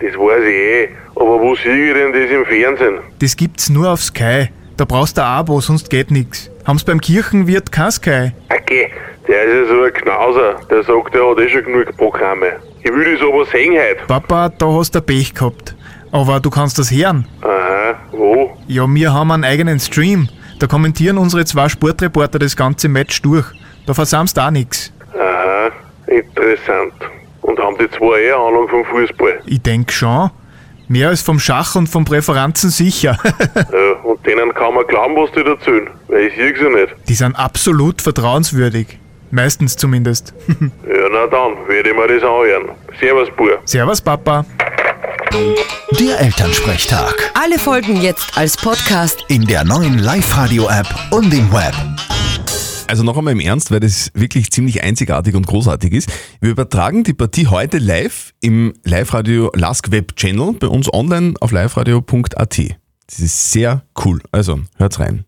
Das 0.00 0.14
weiß 0.14 0.42
ich 0.44 0.54
eh. 0.54 0.88
Aber 1.14 1.40
wo 1.40 1.54
sehe 1.54 1.88
ich 1.88 1.94
denn 1.94 2.12
das 2.12 2.30
im 2.30 2.44
Fernsehen? 2.44 2.98
Das 3.18 3.36
gibt's 3.36 3.70
nur 3.70 3.90
auf 3.90 4.02
Sky. 4.02 4.48
Da 4.76 4.84
brauchst 4.84 5.16
du 5.16 5.22
ein 5.22 5.28
Abo, 5.28 5.60
sonst 5.60 5.88
geht 5.88 6.10
nix. 6.10 6.50
Haben's 6.66 6.84
beim 6.84 7.00
Kirchenwirt 7.00 7.72
kein 7.72 7.90
Sky? 7.90 8.32
Okay, 8.50 8.90
der 9.26 9.44
ist 9.44 9.68
ja 9.70 9.74
so 9.74 9.82
ein 9.82 9.92
Knauser. 9.92 10.56
Der 10.70 10.82
sagt, 10.82 11.14
der 11.14 11.30
hat 11.30 11.38
eh 11.38 11.48
schon 11.48 11.64
genug 11.64 11.96
Programme. 11.96 12.56
Ich 12.82 12.92
will 12.92 13.16
das 13.16 13.26
aber 13.26 13.46
sehen 13.46 13.72
heute. 13.72 14.04
Papa, 14.06 14.50
da 14.50 14.66
hast 14.66 14.94
du 14.94 15.00
Pech 15.00 15.34
gehabt. 15.34 15.74
Aber 16.12 16.40
du 16.40 16.50
kannst 16.50 16.78
das 16.78 16.90
hören. 16.90 17.26
Aha, 17.42 17.94
wo? 18.12 18.56
Ja, 18.66 18.86
wir 18.86 19.12
haben 19.12 19.30
einen 19.30 19.44
eigenen 19.44 19.80
Stream. 19.80 20.28
Da 20.58 20.66
kommentieren 20.66 21.18
unsere 21.18 21.44
zwei 21.44 21.68
Sportreporter 21.68 22.38
das 22.38 22.56
ganze 22.56 22.88
Match 22.88 23.20
durch. 23.22 23.46
Da 23.86 23.94
versammst 23.94 24.38
auch 24.38 24.50
nix. 24.50 24.92
Aha, 25.14 25.70
interessant. 26.06 26.94
Und 27.46 27.58
haben 27.60 27.76
die 27.78 27.88
zwei 27.96 28.20
eh 28.22 28.32
Ahnung 28.32 28.68
vom 28.68 28.84
Fußball? 28.84 29.40
Ich 29.46 29.62
denk 29.62 29.92
schon. 29.92 30.30
Mehr 30.88 31.08
als 31.08 31.22
vom 31.22 31.38
Schach 31.38 31.74
und 31.76 31.88
von 31.88 32.04
Präferenzen 32.04 32.70
sicher. 32.70 33.16
Ja, 33.56 33.92
und 34.02 34.24
denen 34.26 34.52
kann 34.54 34.74
man 34.74 34.86
glauben, 34.86 35.14
was 35.16 35.30
die 35.32 35.40
erzählen. 35.40 35.88
Weil 36.08 36.26
ich 36.26 36.34
sehe 36.34 36.56
sie 36.56 36.68
nicht. 36.68 36.94
Die 37.08 37.14
sind 37.14 37.34
absolut 37.36 38.02
vertrauenswürdig. 38.02 38.98
Meistens 39.30 39.76
zumindest. 39.76 40.34
Ja, 40.86 41.08
na 41.12 41.26
dann, 41.26 41.68
werde 41.68 41.90
ich 41.90 41.96
mir 41.96 42.08
das 42.08 42.22
anhören. 42.22 42.70
Servus, 43.00 43.28
Bub. 43.36 43.60
Servus, 43.64 44.00
Papa. 44.00 44.44
Der 46.00 46.20
Elternsprechtag. 46.20 47.14
Alle 47.34 47.58
Folgen 47.58 48.00
jetzt 48.00 48.36
als 48.36 48.56
Podcast. 48.56 49.24
In 49.28 49.44
der 49.46 49.64
neuen 49.64 49.98
Live-Radio-App 49.98 50.88
und 51.10 51.32
im 51.32 51.52
Web. 51.52 51.74
Also 52.88 53.02
noch 53.02 53.16
einmal 53.16 53.32
im 53.32 53.40
Ernst, 53.40 53.70
weil 53.70 53.80
das 53.80 54.10
wirklich 54.14 54.50
ziemlich 54.50 54.82
einzigartig 54.82 55.34
und 55.34 55.46
großartig 55.46 55.92
ist. 55.92 56.10
Wir 56.40 56.50
übertragen 56.50 57.02
die 57.04 57.14
Partie 57.14 57.48
heute 57.48 57.78
live 57.78 58.32
im 58.40 58.74
Live-Radio 58.84 59.50
Lask 59.54 59.90
Web 59.90 60.14
Channel 60.16 60.52
bei 60.54 60.68
uns 60.68 60.92
online 60.92 61.34
auf 61.40 61.50
liveradio.at. 61.50 62.58
Das 63.08 63.18
ist 63.20 63.52
sehr 63.52 63.82
cool. 64.04 64.20
Also, 64.32 64.60
hört's 64.76 64.98
rein. 64.98 65.24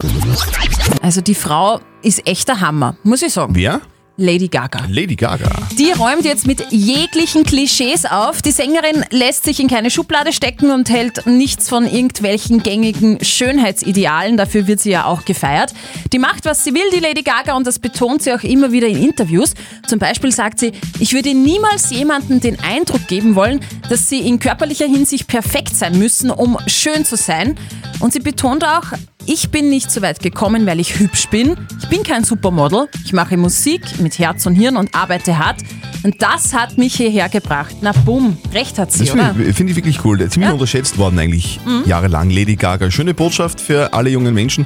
Also 1.02 1.20
die 1.20 1.34
Frau 1.34 1.80
ist 2.02 2.26
echt 2.26 2.48
der 2.48 2.60
Hammer, 2.60 2.96
muss 3.02 3.22
ich 3.22 3.32
sagen. 3.32 3.54
Wer? 3.54 3.80
Lady 4.20 4.48
Gaga. 4.48 4.80
Lady 4.90 5.14
Gaga. 5.14 5.48
Die 5.78 5.92
räumt 5.92 6.24
jetzt 6.24 6.44
mit 6.44 6.72
jeglichen 6.72 7.44
Klischees 7.44 8.04
auf. 8.04 8.42
Die 8.42 8.50
Sängerin 8.50 9.04
lässt 9.10 9.44
sich 9.44 9.60
in 9.60 9.68
keine 9.68 9.92
Schublade 9.92 10.32
stecken 10.32 10.72
und 10.72 10.90
hält 10.90 11.24
nichts 11.26 11.68
von 11.68 11.86
irgendwelchen 11.86 12.64
gängigen 12.64 13.24
Schönheitsidealen. 13.24 14.36
Dafür 14.36 14.66
wird 14.66 14.80
sie 14.80 14.90
ja 14.90 15.04
auch 15.04 15.24
gefeiert. 15.24 15.72
Die 16.12 16.18
macht, 16.18 16.46
was 16.46 16.64
sie 16.64 16.74
will, 16.74 16.82
die 16.92 16.98
Lady 16.98 17.22
Gaga, 17.22 17.54
und 17.54 17.64
das 17.64 17.78
betont 17.78 18.22
sie 18.22 18.32
auch 18.32 18.42
immer 18.42 18.72
wieder 18.72 18.88
in 18.88 19.00
Interviews. 19.00 19.54
Zum 19.86 20.00
Beispiel 20.00 20.32
sagt 20.32 20.58
sie, 20.58 20.72
ich 20.98 21.12
würde 21.12 21.32
niemals 21.32 21.90
jemandem 21.90 22.40
den 22.40 22.58
Eindruck 22.58 23.06
geben 23.06 23.36
wollen, 23.36 23.60
dass 23.88 24.08
sie 24.08 24.18
in 24.18 24.40
körperlicher 24.40 24.86
Hinsicht 24.86 25.28
perfekt 25.28 25.76
sein 25.76 25.96
müssen, 25.96 26.32
um 26.32 26.58
schön 26.66 27.04
zu 27.04 27.16
sein. 27.16 27.54
Und 28.00 28.12
sie 28.12 28.20
betont 28.20 28.64
auch, 28.64 28.94
ich 29.28 29.50
bin 29.50 29.68
nicht 29.68 29.90
so 29.90 30.00
weit 30.00 30.20
gekommen, 30.20 30.64
weil 30.66 30.80
ich 30.80 30.98
hübsch 30.98 31.28
bin. 31.28 31.54
Ich 31.82 31.88
bin 31.88 32.02
kein 32.02 32.24
Supermodel. 32.24 32.88
Ich 33.04 33.12
mache 33.12 33.36
Musik 33.36 33.82
mit 34.00 34.18
Herz 34.18 34.46
und 34.46 34.54
Hirn 34.54 34.78
und 34.78 34.94
arbeite 34.94 35.38
hart. 35.38 35.60
Und 36.02 36.22
das 36.22 36.54
hat 36.54 36.78
mich 36.78 36.94
hierher 36.94 37.28
gebracht. 37.28 37.76
Na 37.82 37.92
bumm, 37.92 38.38
recht 38.54 38.78
hat 38.78 38.90
sie, 38.90 39.04
Das 39.04 39.12
oder? 39.12 39.34
finde 39.34 39.50
ich, 39.50 39.56
find 39.56 39.70
ich 39.70 39.76
wirklich 39.76 40.02
cool. 40.04 40.26
Ziemlich 40.30 40.50
unterschätzt 40.50 40.96
worden 40.96 41.18
eigentlich 41.18 41.60
jahrelang. 41.84 42.30
Lady 42.30 42.56
Gaga. 42.56 42.90
Schöne 42.90 43.12
Botschaft 43.12 43.60
für 43.60 43.92
alle 43.92 44.08
jungen 44.08 44.32
Menschen, 44.32 44.64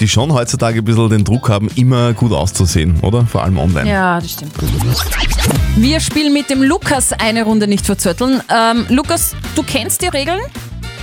die 0.00 0.08
schon 0.08 0.32
heutzutage 0.34 0.80
ein 0.80 0.84
bisschen 0.84 1.08
den 1.08 1.24
Druck 1.24 1.48
haben, 1.48 1.68
immer 1.74 2.12
gut 2.12 2.32
auszusehen, 2.32 3.00
oder? 3.00 3.24
Vor 3.26 3.42
allem 3.42 3.56
online. 3.56 3.88
Ja, 3.88 4.20
das 4.20 4.32
stimmt. 4.32 4.52
Wir 5.76 6.00
spielen 6.00 6.34
mit 6.34 6.50
dem 6.50 6.62
Lukas 6.62 7.12
eine 7.14 7.44
Runde 7.44 7.66
nicht 7.68 7.86
verzötteln. 7.86 8.42
Ähm, 8.54 8.84
Lukas, 8.90 9.34
du 9.54 9.62
kennst 9.62 10.02
die 10.02 10.08
Regeln? 10.08 10.40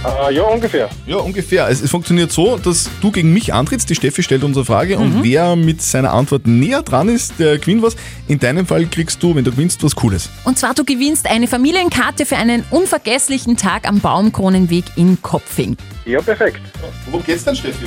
Äh, 0.03 0.33
ja, 0.33 0.41
ungefähr. 0.43 0.89
Ja, 1.05 1.17
ungefähr. 1.17 1.67
Es, 1.69 1.81
es 1.81 1.91
funktioniert 1.91 2.31
so, 2.31 2.57
dass 2.57 2.89
du 3.01 3.11
gegen 3.11 3.31
mich 3.33 3.53
antrittst, 3.53 3.87
die 3.89 3.93
Steffi 3.95 4.23
stellt 4.23 4.43
unsere 4.43 4.65
Frage 4.65 4.97
Mhm. 4.97 5.03
und 5.17 5.23
wer 5.23 5.55
mit 5.55 5.81
seiner 5.81 6.11
Antwort 6.13 6.47
näher 6.47 6.81
dran 6.81 7.07
ist, 7.07 7.33
der 7.39 7.59
gewinnt 7.59 7.83
was. 7.83 7.95
In 8.27 8.39
deinem 8.39 8.65
Fall 8.65 8.85
kriegst 8.87 9.21
du, 9.21 9.35
wenn 9.35 9.43
du 9.43 9.51
gewinnst, 9.51 9.83
was 9.83 9.95
Cooles. 9.95 10.29
Und 10.43 10.57
zwar, 10.57 10.73
du 10.73 10.83
gewinnst 10.85 11.29
eine 11.29 11.47
Familienkarte 11.47 12.25
für 12.25 12.37
einen 12.37 12.63
unvergesslichen 12.71 13.57
Tag 13.57 13.87
am 13.87 13.99
Baumkronenweg 13.99 14.85
in 14.95 15.21
Kopfing. 15.21 15.77
Ja, 16.05 16.19
perfekt. 16.21 16.61
Worum 17.05 17.23
geht's 17.23 17.43
dann, 17.43 17.55
Steffi? 17.55 17.85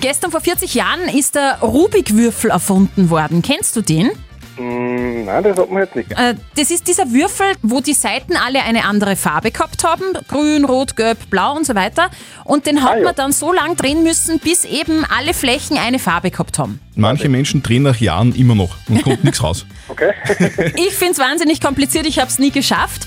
Gestern 0.00 0.30
vor 0.30 0.40
40 0.40 0.74
Jahren 0.74 1.08
ist 1.08 1.34
der 1.34 1.58
Rubik-Würfel 1.60 2.50
erfunden 2.50 3.10
worden. 3.10 3.42
Kennst 3.42 3.74
du 3.74 3.80
den? 3.80 4.10
Mm, 4.58 5.24
nein, 5.24 5.42
das 5.44 5.56
hat 5.58 5.70
man 5.70 5.82
jetzt 5.82 5.96
nicht. 5.96 6.10
Äh, 6.12 6.34
das 6.56 6.70
ist 6.70 6.86
dieser 6.88 7.10
Würfel, 7.12 7.46
wo 7.62 7.80
die 7.80 7.94
Seiten 7.94 8.36
alle 8.36 8.62
eine 8.62 8.84
andere 8.84 9.16
Farbe 9.16 9.50
gehabt 9.50 9.84
haben. 9.84 10.02
Grün, 10.28 10.64
Rot, 10.64 10.96
Gelb, 10.96 11.30
Blau 11.30 11.54
und 11.56 11.66
so 11.66 11.74
weiter. 11.74 12.10
Und 12.44 12.66
den 12.66 12.82
hat 12.82 12.92
Ah, 12.92 12.98
ja. 12.98 13.04
man 13.04 13.14
dann 13.14 13.32
so 13.32 13.52
lang 13.52 13.76
drehen 13.76 14.02
müssen, 14.02 14.38
bis 14.38 14.64
eben 14.64 15.04
alle 15.16 15.34
Flächen 15.34 15.78
eine 15.78 15.98
Farbe 15.98 16.30
gehabt 16.30 16.58
haben. 16.58 16.80
Manche 16.96 17.28
Menschen 17.28 17.62
drehen 17.62 17.84
nach 17.84 17.96
Jahren 17.98 18.34
immer 18.34 18.54
noch 18.54 18.76
und 18.88 19.02
kommt 19.02 19.22
nichts 19.24 19.42
raus. 19.42 19.64
Okay. 19.88 20.12
Ich 20.76 20.94
finde 20.94 21.12
es 21.12 21.18
wahnsinnig 21.18 21.60
kompliziert, 21.60 22.06
ich 22.06 22.18
habe 22.18 22.28
es 22.28 22.38
nie 22.38 22.50
geschafft. 22.50 23.06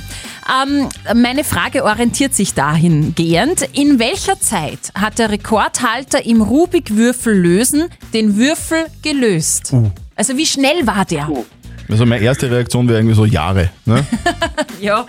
Ähm, 0.64 0.90
meine 1.14 1.44
Frage 1.44 1.84
orientiert 1.84 2.34
sich 2.34 2.54
dahingehend. 2.54 3.62
In 3.74 4.00
welcher 4.00 4.40
Zeit 4.40 4.80
hat 4.96 5.20
der 5.20 5.30
Rekordhalter 5.30 6.26
im 6.26 6.42
Rubik-Würfel 6.42 7.34
lösen 7.36 7.90
den 8.14 8.38
Würfel 8.38 8.86
gelöst? 9.04 9.74
Also 10.16 10.38
wie 10.38 10.46
schnell 10.46 10.86
war 10.86 11.06
der? 11.06 11.30
Also 11.90 12.06
meine 12.06 12.24
erste 12.24 12.50
Reaktion 12.50 12.88
wäre 12.88 13.00
irgendwie 13.00 13.16
so 13.16 13.26
Jahre. 13.26 13.70
Ne? 13.86 14.06
Ja. 14.80 15.06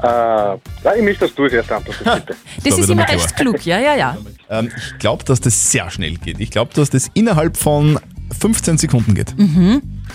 äh, 0.02 0.58
nein, 0.82 0.94
ich 0.98 1.02
möchte, 1.02 1.26
dass 1.26 1.34
du 1.34 1.44
es 1.44 1.52
erst 1.52 1.70
antwortest, 1.70 2.04
bitte. 2.26 2.36
Das 2.64 2.76
Da 2.76 2.80
ist 2.82 2.88
immer 2.90 3.06
recht 3.08 3.36
klug, 3.36 3.66
ja, 3.66 3.78
ja, 3.78 3.94
ja. 3.94 4.16
ähm, 4.48 4.70
ich 4.74 4.98
glaube, 4.98 5.22
dass 5.24 5.40
das 5.42 5.70
sehr 5.70 5.90
schnell 5.90 6.14
geht. 6.16 6.40
Ich 6.40 6.50
glaube, 6.50 6.72
dass 6.72 6.88
das 6.88 7.10
innerhalb 7.12 7.58
von 7.58 8.00
15 8.40 8.78
Sekunden 8.78 9.14
geht. 9.14 9.34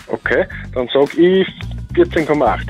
Okay, 0.07 0.47
dann 0.73 0.89
sag 0.91 1.13
ich 1.15 1.47
14,8. 1.93 2.61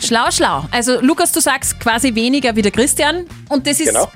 Schlau, 0.00 0.30
schlau. 0.30 0.64
Also 0.70 1.00
Lukas, 1.00 1.32
du 1.32 1.40
sagst 1.40 1.78
quasi 1.80 2.14
weniger 2.14 2.54
wie 2.54 2.62
der 2.62 2.70
Christian 2.72 3.26
und 3.48 3.66
das 3.66 3.80
ist 3.80 3.88
Genau. 3.88 4.08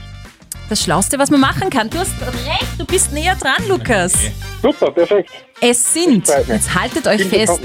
Das 0.69 0.83
Schlauste, 0.83 1.19
was 1.19 1.31
man 1.31 1.41
machen 1.41 1.71
kann. 1.71 1.89
Du 1.91 1.99
hast 1.99 2.13
recht, 2.21 2.67
du 2.79 2.85
bist 2.85 3.13
näher 3.13 3.37
dran, 3.37 3.67
Lukas. 3.69 4.15
Super, 4.63 4.91
perfekt. 4.91 5.31
Es 5.61 5.95
sind, 5.95 6.27
jetzt 6.49 6.75
haltet 6.75 7.07
euch 7.07 7.25
fest, 7.25 7.61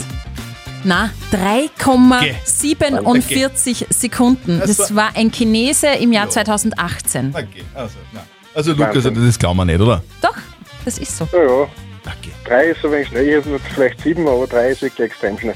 na, 0.84 1.10
3,47 1.32 3.86
Sekunden. 3.90 4.60
Das 4.60 4.78
Das 4.78 4.96
war 4.96 5.16
ein 5.16 5.32
Chinese 5.32 5.88
im 5.88 6.12
Jahr 6.12 6.30
2018. 6.30 7.34
Okay, 7.36 7.64
also, 7.74 7.96
na. 8.14 8.24
also 8.54 8.74
Lukas, 8.74 9.04
das 9.04 9.40
glauben 9.40 9.58
wir 9.58 9.66
nicht, 9.66 9.80
oder? 9.80 10.04
Doch, 10.22 10.38
das 10.86 10.98
ist 10.98 11.18
so. 11.18 11.28
Ja, 11.32 11.44
ja. 11.44 11.68
Okay. 12.04 12.32
drei 12.46 12.64
ist 12.66 12.82
so 12.82 12.92
wenig 12.92 13.10
schnell. 13.10 13.28
Ich 13.28 13.36
habe 13.46 13.60
vielleicht 13.76 14.02
sieben, 14.02 14.28
aber 14.28 14.48
drei 14.48 14.72
ist 14.72 14.82
wirklich 14.82 15.12
extrem 15.12 15.38
schnell. 15.38 15.54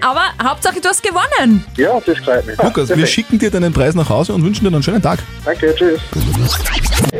Aber 0.00 0.22
Hauptsache, 0.42 0.80
du 0.80 0.88
hast 0.88 1.02
gewonnen. 1.02 1.64
Ja, 1.76 2.00
das 2.04 2.18
freut 2.18 2.46
mich. 2.46 2.56
Lukas, 2.62 2.94
wir 2.94 3.06
schicken 3.06 3.38
dir 3.38 3.50
deinen 3.50 3.72
Preis 3.72 3.94
nach 3.94 4.08
Hause 4.08 4.32
und 4.34 4.42
wünschen 4.44 4.64
dir 4.64 4.72
einen 4.72 4.82
schönen 4.82 5.02
Tag. 5.02 5.20
Danke, 5.44 5.74
tschüss. 5.74 6.00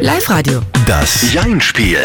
Live-Radio. 0.01 0.61
Das 0.87 1.33
Jein-Spiel. 1.33 1.99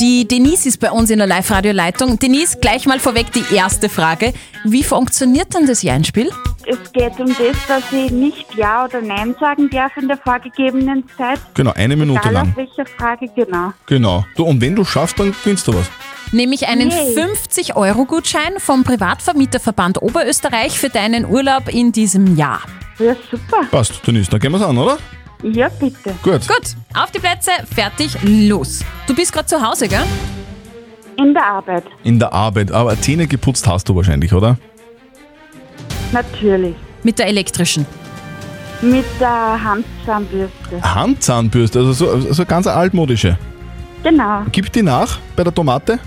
Die 0.00 0.26
Denise 0.28 0.66
ist 0.66 0.78
bei 0.80 0.90
uns 0.90 1.10
in 1.10 1.18
der 1.18 1.26
Live-Radio-Leitung. 1.26 2.18
Denise, 2.18 2.58
gleich 2.60 2.86
mal 2.86 3.00
vorweg 3.00 3.32
die 3.32 3.44
erste 3.54 3.88
Frage. 3.88 4.32
Wie 4.64 4.82
funktioniert 4.84 5.54
denn 5.54 5.66
das 5.66 5.82
Jeinspiel? 5.82 6.30
Es 6.66 6.92
geht 6.92 7.18
um 7.20 7.28
das, 7.28 7.56
dass 7.68 7.84
ich 7.92 8.10
nicht 8.10 8.46
Ja 8.56 8.84
oder 8.84 9.00
Nein 9.00 9.34
sagen 9.38 9.70
darf 9.70 9.96
in 9.96 10.08
der 10.08 10.18
vorgegebenen 10.18 11.04
Zeit. 11.16 11.38
Genau, 11.54 11.72
eine 11.74 11.96
Minute 11.96 12.20
Egal 12.20 12.32
lang. 12.32 12.50
auf 12.50 12.56
welcher 12.56 12.86
Frage, 12.86 13.28
genau. 13.34 13.72
Genau. 13.86 14.26
Du, 14.36 14.44
und 14.44 14.60
wenn 14.60 14.74
du 14.74 14.84
schaffst, 14.84 15.18
dann 15.18 15.32
gewinnst 15.32 15.66
du 15.68 15.74
was. 15.74 15.86
Nämlich 16.32 16.66
einen 16.68 16.90
Yay. 16.90 17.16
50-Euro-Gutschein 17.16 18.54
vom 18.58 18.84
Privatvermieterverband 18.84 20.02
Oberösterreich 20.02 20.78
für 20.78 20.88
deinen 20.88 21.24
Urlaub 21.24 21.68
in 21.68 21.92
diesem 21.92 22.36
Jahr. 22.36 22.60
Ja, 22.98 23.14
super. 23.30 23.64
Passt, 23.70 24.06
Denise, 24.06 24.28
dann 24.30 24.40
gehen 24.40 24.52
wir's 24.52 24.62
an, 24.62 24.76
oder? 24.76 24.98
Ja, 25.42 25.68
bitte. 25.68 26.14
Gut. 26.22 26.48
Gut, 26.48 26.74
auf 26.94 27.10
die 27.10 27.18
Plätze, 27.18 27.50
fertig, 27.74 28.16
los. 28.22 28.80
Du 29.06 29.14
bist 29.14 29.32
gerade 29.32 29.46
zu 29.46 29.60
Hause, 29.62 29.86
gell? 29.86 30.04
In 31.18 31.32
der 31.32 31.46
Arbeit, 31.46 31.84
In 32.04 32.18
der 32.18 32.32
Arbeit, 32.32 32.72
aber 32.72 33.00
Zähne 33.00 33.26
geputzt 33.26 33.66
hast 33.66 33.88
du 33.88 33.94
wahrscheinlich, 33.96 34.32
oder? 34.32 34.58
natürlich. 36.12 36.74
Mit 37.02 37.18
der 37.18 37.26
elektrischen. 37.28 37.84
Mit 38.80 39.04
der 39.20 39.62
Handzahnbürste. 39.62 40.82
Handzahnbürste, 40.82 41.78
also 41.80 41.92
so, 41.92 42.32
so 42.32 42.44
ganz 42.44 42.66
altmodische. 42.66 43.38
Genau. 44.02 44.42
Gibt 44.52 44.74
die 44.74 44.82
nach 44.82 45.18
bei 45.34 45.42
der 45.44 45.54
Tomate? 45.54 45.98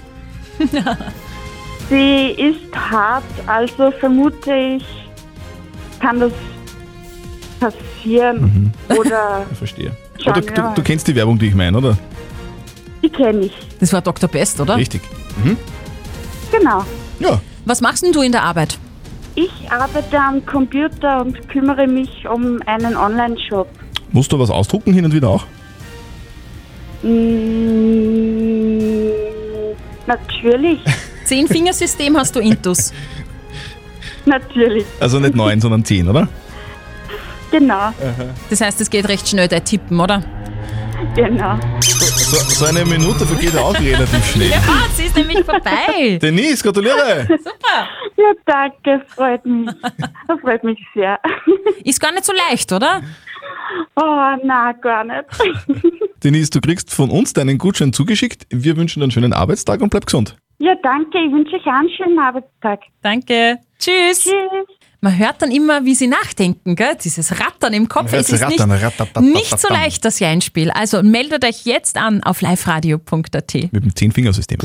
Sie 1.89 2.32
ist 2.32 2.75
hart, 2.75 3.24
also 3.48 3.92
vermute 3.92 4.54
ich, 4.54 4.86
kann 6.00 6.20
das 6.20 6.34
passieren. 7.60 8.74
Oder 8.89 9.46
Ich 9.51 9.58
verstehe. 9.58 9.92
Aber 10.25 10.42
du, 10.42 10.54
du, 10.54 10.62
du 10.75 10.82
kennst 10.84 11.08
die 11.08 11.16
Werbung, 11.16 11.39
die 11.39 11.48
ich 11.48 11.56
meine, 11.56 11.78
oder? 11.78 11.98
die 13.01 13.10
kenne 13.10 13.46
ich. 13.46 13.54
Das 13.80 13.94
war 13.94 14.01
Dr. 14.01 14.30
Best, 14.30 14.60
oder? 14.60 14.75
Richtig. 14.75 15.01
Mhm. 15.44 15.58
Genau. 16.51 16.84
Ja. 17.20 17.42
Was 17.66 17.82
machst 17.82 18.04
denn 18.04 18.12
du 18.12 18.22
in 18.22 18.32
der 18.32 18.44
Arbeit? 18.44 18.78
Ich 19.36 19.72
arbeite 19.72 20.20
am 20.20 20.46
Computer 20.46 21.22
und 21.22 21.48
kümmere 21.50 21.88
mich 21.88 22.28
um 22.28 22.60
einen 22.66 22.98
Online-Shop. 22.98 23.68
Musst 24.12 24.32
du 24.32 24.39
was 24.39 24.50
ausdrucken 24.50 24.92
hin 24.94 25.06
und 25.06 25.13
wieder 25.13 25.30
auch? 25.30 25.46
Mm, 27.04 27.78
natürlich, 30.10 30.80
Zehn-Fingersystem 31.25 32.18
hast 32.18 32.36
du 32.36 32.39
Intus. 32.39 32.92
natürlich, 34.25 34.86
Also 35.00 35.20
nicht 35.20 35.36
neun, 35.36 35.62
sondern 35.62 35.86
zehn, 35.86 36.08
oder? 36.10 36.28
genau, 37.51 37.92
Das 38.50 38.62
heißt, 38.62 38.80
es 38.82 38.89
geht 38.89 39.08
recht 39.08 39.28
schnell, 39.28 39.48
dein 39.48 39.63
Tippen, 39.63 40.00
oder? 40.00 40.24
genau. 41.16 41.58
So, 41.82 42.38
so 42.38 42.66
eine 42.66 42.84
Minute 42.86 43.25
vergeht 43.25 43.56
auch 43.58 43.74
relativ 43.80 44.25
schnell. 44.32 44.50
Ja, 44.50 44.62
sie 44.96 45.04
ist 45.04 45.16
nämlich 45.16 45.44
vorbei. 45.46 46.20
Denise, 46.22 46.62
gratuliere! 46.62 47.25
Super. 47.28 47.88
Ja, 48.18 48.32
danke, 48.46 49.04
freut 49.08 49.44
mich. 49.46 49.70
Das 50.28 50.39
freut 50.42 50.63
mich 50.63 50.78
sehr. 50.94 51.18
Ist 51.84 52.00
gar 52.00 52.12
nicht 52.12 52.25
so 52.25 52.34
leicht, 52.50 52.72
oder? 52.72 53.01
Oh, 53.96 54.36
na, 54.43 54.72
gar 54.72 55.03
nicht. 55.03 55.25
Denise, 56.24 56.50
du 56.50 56.62
kriegst 56.62 56.93
von 56.93 57.10
uns 57.10 57.34
deinen 57.34 57.58
Gutschein 57.58 57.91
zugeschickt. 57.93 58.48
Wir 58.50 58.77
wünschen 58.77 59.00
dir 59.00 59.05
einen 59.05 59.12
schönen 59.12 59.34
Arbeitstag 59.34 59.81
und 59.81 59.89
bleib 59.89 60.05
gesund. 60.05 60.38
Ja, 60.60 60.74
danke, 60.84 61.17
ich 61.19 61.31
wünsche 61.31 61.55
euch 61.55 61.65
einen 61.65 61.89
schönen 61.89 62.19
Arbeitstag. 62.19 62.81
Danke. 63.01 63.58
Tschüss. 63.77 64.24
Tschüss. 64.24 64.67
Man 65.01 65.18
hört 65.18 65.41
dann 65.41 65.50
immer, 65.50 65.86
wie 65.86 65.96
sie 65.96 66.08
nachdenken, 66.08 66.75
gell? 66.75 66.98
Dieses 67.01 67.32
Rattern 67.39 67.72
im 67.72 67.88
Kopf. 67.88 68.12
Es 68.12 68.29
ist 68.29 68.41
rattern, 68.41 68.70
nicht, 68.70 68.84
rattatatam. 68.84 69.32
nicht 69.32 69.58
so 69.58 69.70
leicht, 69.70 70.03
das 70.03 70.20
Jeinspiel. 70.20 70.72
Also 70.72 71.01
meldet 71.03 71.46
euch 71.46 71.63
jetzt 71.63 71.96
an 71.96 72.22
auf 72.22 72.41
liveradio.at. 72.41 73.53
Mit 73.72 73.74
dem 73.74 73.96
Zehn-Fingersystem. 73.96 74.60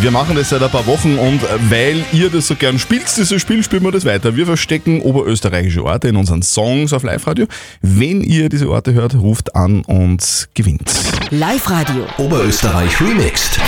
Wir 0.00 0.10
machen 0.12 0.36
das 0.36 0.50
seit 0.50 0.62
ein 0.62 0.70
paar 0.70 0.86
Wochen 0.86 1.18
und 1.18 1.40
weil 1.68 2.04
ihr 2.12 2.30
das 2.30 2.46
so 2.46 2.54
gern 2.54 2.78
spielt, 2.78 3.06
dieses 3.16 3.40
Spiel, 3.42 3.64
spielen 3.64 3.82
wir 3.82 3.90
das 3.90 4.04
weiter. 4.04 4.36
Wir 4.36 4.46
verstecken 4.46 5.02
oberösterreichische 5.02 5.84
Orte 5.84 6.06
in 6.06 6.14
unseren 6.16 6.42
Songs 6.42 6.92
auf 6.92 7.02
Live-Radio. 7.02 7.46
Wenn 7.82 8.22
ihr 8.22 8.48
diese 8.48 8.70
Orte 8.70 8.92
hört, 8.92 9.16
ruft 9.16 9.56
an 9.56 9.82
und 9.82 10.48
gewinnt. 10.54 10.92
Live-Radio. 11.30 12.06
Oberösterreich 12.18 13.00
remixed. 13.00 13.58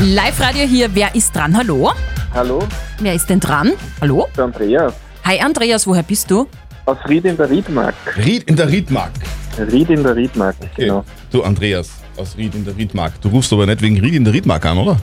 Live-Radio 0.00 0.62
hier, 0.66 0.88
wer 0.94 1.14
ist 1.14 1.34
dran? 1.34 1.56
Hallo? 1.56 1.90
Hallo, 2.34 2.60
Wer 3.00 3.14
ist 3.14 3.28
denn 3.28 3.40
dran? 3.40 3.72
Hallo? 4.00 4.28
der 4.36 4.44
Andreas. 4.44 4.94
Hi 5.24 5.40
Andreas, 5.40 5.86
woher 5.86 6.02
bist 6.02 6.30
du? 6.30 6.46
Aus 6.86 6.98
Ried 7.08 7.24
in 7.24 7.36
der 7.36 7.50
Riedmark. 7.50 7.94
Ried 8.16 8.44
in 8.44 8.56
der 8.56 8.68
Riedmark. 8.68 9.10
Ried 9.58 9.90
in 9.90 10.02
der 10.02 10.16
Riedmark, 10.16 10.56
genau. 10.76 11.04
Du, 11.30 11.42
Andreas, 11.42 11.90
aus 12.16 12.36
Ried 12.36 12.54
in 12.54 12.64
der 12.64 12.76
Riedmark. 12.76 13.20
Du 13.20 13.28
rufst 13.28 13.52
aber 13.52 13.66
nicht 13.66 13.82
wegen 13.82 13.98
Ried 14.00 14.14
in 14.14 14.24
der 14.24 14.32
Riedmark 14.32 14.64
an, 14.66 14.78
oder? 14.78 14.96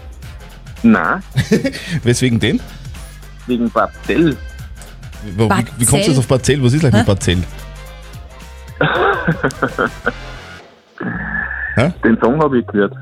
Na, 0.84 1.20
Weswegen 2.04 2.40
den? 2.40 2.60
wegen 3.48 3.70
Barzell. 3.70 4.36
Wie, 5.24 5.38
wie, 5.38 5.50
wie 5.78 5.86
kommst 5.86 6.08
du 6.08 6.12
jetzt 6.12 6.18
auf 6.20 6.28
Parzell? 6.28 6.64
Was 6.64 6.74
ist 6.74 6.80
gleich 6.80 6.94
mit 6.94 7.06
Parzell? 7.06 7.38
Den 12.04 12.18
Song 12.22 12.42
habe 12.42 12.60
ich 12.60 12.68
gehört. 12.68 12.94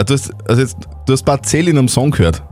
Ah, 0.00 0.04
Du 0.04 0.14
hast, 0.14 0.32
also 0.48 0.62
jetzt, 0.62 0.78
du 1.04 1.12
hast 1.12 1.22
Parzell 1.24 1.68
in 1.68 1.76
einem 1.76 1.88
Song 1.88 2.10
gehört. 2.10 2.42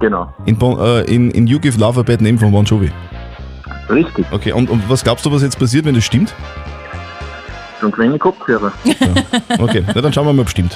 Genau. 0.00 0.32
In, 0.46 0.56
Bon, 0.56 0.80
äh, 0.80 1.02
in, 1.02 1.30
in 1.30 1.46
You 1.46 1.60
Give 1.60 1.78
Love 1.78 2.00
a 2.00 2.02
Bad 2.02 2.22
Name 2.22 2.38
von 2.38 2.50
Bon 2.50 2.64
Jovi. 2.64 2.90
Richtig. 3.90 4.24
Okay, 4.30 4.52
und, 4.52 4.70
und 4.70 4.88
was 4.88 5.04
glaubst 5.04 5.26
du, 5.26 5.30
was 5.32 5.42
jetzt 5.42 5.58
passiert, 5.58 5.84
wenn 5.84 5.94
das 5.94 6.04
stimmt? 6.04 6.34
Schon 7.80 7.92
kleine 7.92 8.18
Kopfhörer. 8.18 8.72
Okay, 9.58 9.84
na, 9.94 10.00
dann 10.00 10.10
schauen 10.12 10.26
wir 10.26 10.32
mal, 10.32 10.40
ob 10.42 10.48
stimmt. 10.48 10.74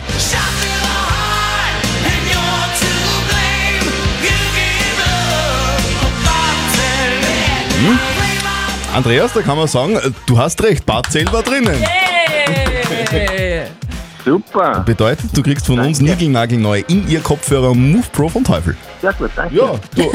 Hm? 7.78 7.98
Andreas, 8.94 9.32
da 9.32 9.40
kann 9.40 9.56
man 9.56 9.68
sagen, 9.68 9.98
du 10.26 10.36
hast 10.36 10.62
recht, 10.62 10.84
Parzell 10.84 11.26
war 11.32 11.42
drinnen. 11.42 11.82
Super. 14.24 14.80
Bedeutet, 14.86 15.36
du 15.36 15.42
kriegst 15.42 15.66
von 15.66 15.78
uns 15.78 16.00
niegelnagelneu 16.00 16.82
in 16.88 17.06
ihr 17.08 17.20
Kopfhörer 17.20 17.74
Move 17.74 18.04
Pro 18.12 18.28
von 18.28 18.42
Teufel. 18.44 18.76
Sehr 19.02 19.12
gut, 19.12 19.30
danke. 19.36 19.54
Ja, 19.54 19.72
du, 19.94 20.12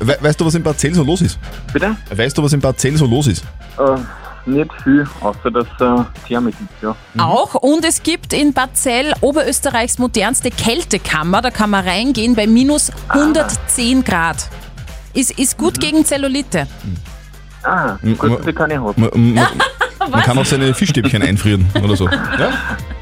we 0.00 0.16
weißt 0.20 0.40
du, 0.40 0.46
was 0.46 0.54
in 0.54 0.62
Parzell 0.62 0.94
so 0.94 1.04
los 1.04 1.20
ist? 1.20 1.38
Bitte? 1.72 1.94
Weißt 2.14 2.36
du, 2.36 2.42
was 2.42 2.52
in 2.52 2.60
Parzell 2.60 2.96
so 2.96 3.06
los 3.06 3.26
ist? 3.28 3.44
Äh, 3.78 4.50
nicht 4.50 4.70
viel, 4.82 5.06
außer 5.20 5.50
dass 5.50 5.66
äh, 5.80 6.04
Thermik 6.26 6.54
ist, 6.54 6.82
ja. 6.82 6.96
Auch 7.22 7.54
und 7.54 7.84
es 7.84 8.02
gibt 8.02 8.32
in 8.32 8.52
Barzell 8.52 9.12
Oberösterreichs 9.20 9.98
modernste 9.98 10.50
Kältekammer. 10.50 11.40
Da 11.42 11.50
kann 11.50 11.70
man 11.70 11.86
reingehen 11.86 12.34
bei 12.34 12.46
minus 12.46 12.90
110 13.08 14.02
Grad. 14.04 14.48
Ist, 15.14 15.38
ist 15.38 15.56
gut 15.58 15.78
gegen 15.80 16.04
Zellulite. 16.04 16.66
Ah, 17.62 17.96
gut, 18.02 18.22
ma- 18.22 18.36
dass 18.36 18.46
ich 18.46 18.54
keine 18.56 18.80
habe. 18.82 19.10
Man, 20.10 20.22
kann 20.22 20.38
auch 20.38 20.44
seine 20.44 20.74
Fischstäbchen 20.74 21.22
einfrieren 21.28 21.66
oder 21.82 21.96
so. 21.96 22.08
Ja? 22.08 22.50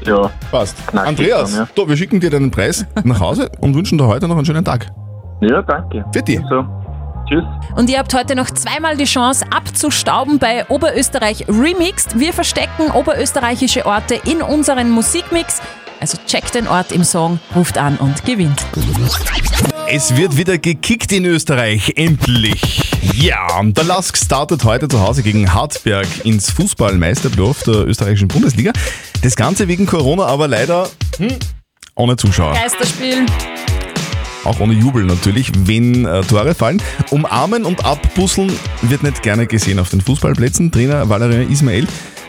Ja. 0.05 0.31
Passt. 0.51 0.75
Knackig 0.87 1.09
Andreas, 1.09 1.51
dann, 1.51 1.61
ja. 1.61 1.69
du, 1.73 1.87
wir 1.89 1.97
schicken 1.97 2.19
dir 2.19 2.29
deinen 2.29 2.51
Preis 2.51 2.85
nach 3.03 3.19
Hause 3.19 3.49
und 3.59 3.75
wünschen 3.75 3.97
dir 3.97 4.07
heute 4.07 4.27
noch 4.27 4.37
einen 4.37 4.45
schönen 4.45 4.63
Tag. 4.63 4.87
Ja, 5.41 5.61
danke. 5.61 6.05
Für 6.13 6.21
dich. 6.21 6.39
So, 6.49 6.65
tschüss. 7.27 7.43
Und 7.75 7.89
ihr 7.89 7.99
habt 7.99 8.13
heute 8.13 8.35
noch 8.35 8.49
zweimal 8.51 8.97
die 8.97 9.05
Chance 9.05 9.45
abzustauben 9.55 10.39
bei 10.39 10.65
Oberösterreich 10.69 11.45
Remixed. 11.47 12.17
Wir 12.19 12.33
verstecken 12.33 12.91
oberösterreichische 12.93 13.85
Orte 13.85 14.19
in 14.25 14.41
unseren 14.41 14.89
Musikmix. 14.89 15.61
Also 15.99 16.17
checkt 16.27 16.55
den 16.55 16.67
Ort 16.67 16.91
im 16.91 17.03
Song, 17.03 17.39
ruft 17.55 17.77
an 17.77 17.97
und 17.97 18.23
gewinnt. 18.23 18.65
Es 19.89 20.15
wird 20.15 20.37
wieder 20.37 20.57
gekickt 20.57 21.11
in 21.11 21.25
Österreich, 21.25 21.93
endlich. 21.95 22.81
Ja, 23.15 23.59
und 23.59 23.77
der 23.77 23.85
Lask 23.85 24.15
startet 24.17 24.63
heute 24.63 24.87
zu 24.87 25.01
Hause 25.01 25.23
gegen 25.23 25.53
Hartberg 25.53 26.07
ins 26.23 26.51
Fußballmeisterplayoff 26.51 27.63
der 27.63 27.87
österreichischen 27.87 28.27
Bundesliga. 28.27 28.73
Das 29.23 29.35
Ganze 29.35 29.67
wegen 29.67 29.85
Corona, 29.85 30.25
aber 30.25 30.47
leider 30.47 30.89
hm, 31.17 31.35
ohne 31.95 32.15
Zuschauer. 32.15 32.53
Geisterspiel. 32.53 33.25
Auch 34.43 34.59
ohne 34.59 34.73
Jubel 34.73 35.03
natürlich, 35.03 35.51
wenn 35.65 36.05
äh, 36.05 36.21
Tore 36.21 36.53
fallen. 36.53 36.81
Umarmen 37.09 37.65
und 37.65 37.83
abbusseln 37.83 38.51
wird 38.83 39.03
nicht 39.03 39.23
gerne 39.23 39.47
gesehen 39.47 39.79
auf 39.79 39.89
den 39.89 40.01
Fußballplätzen. 40.01 40.71
Trainer 40.71 41.09
Valerian 41.09 41.51
Ismail 41.51 41.87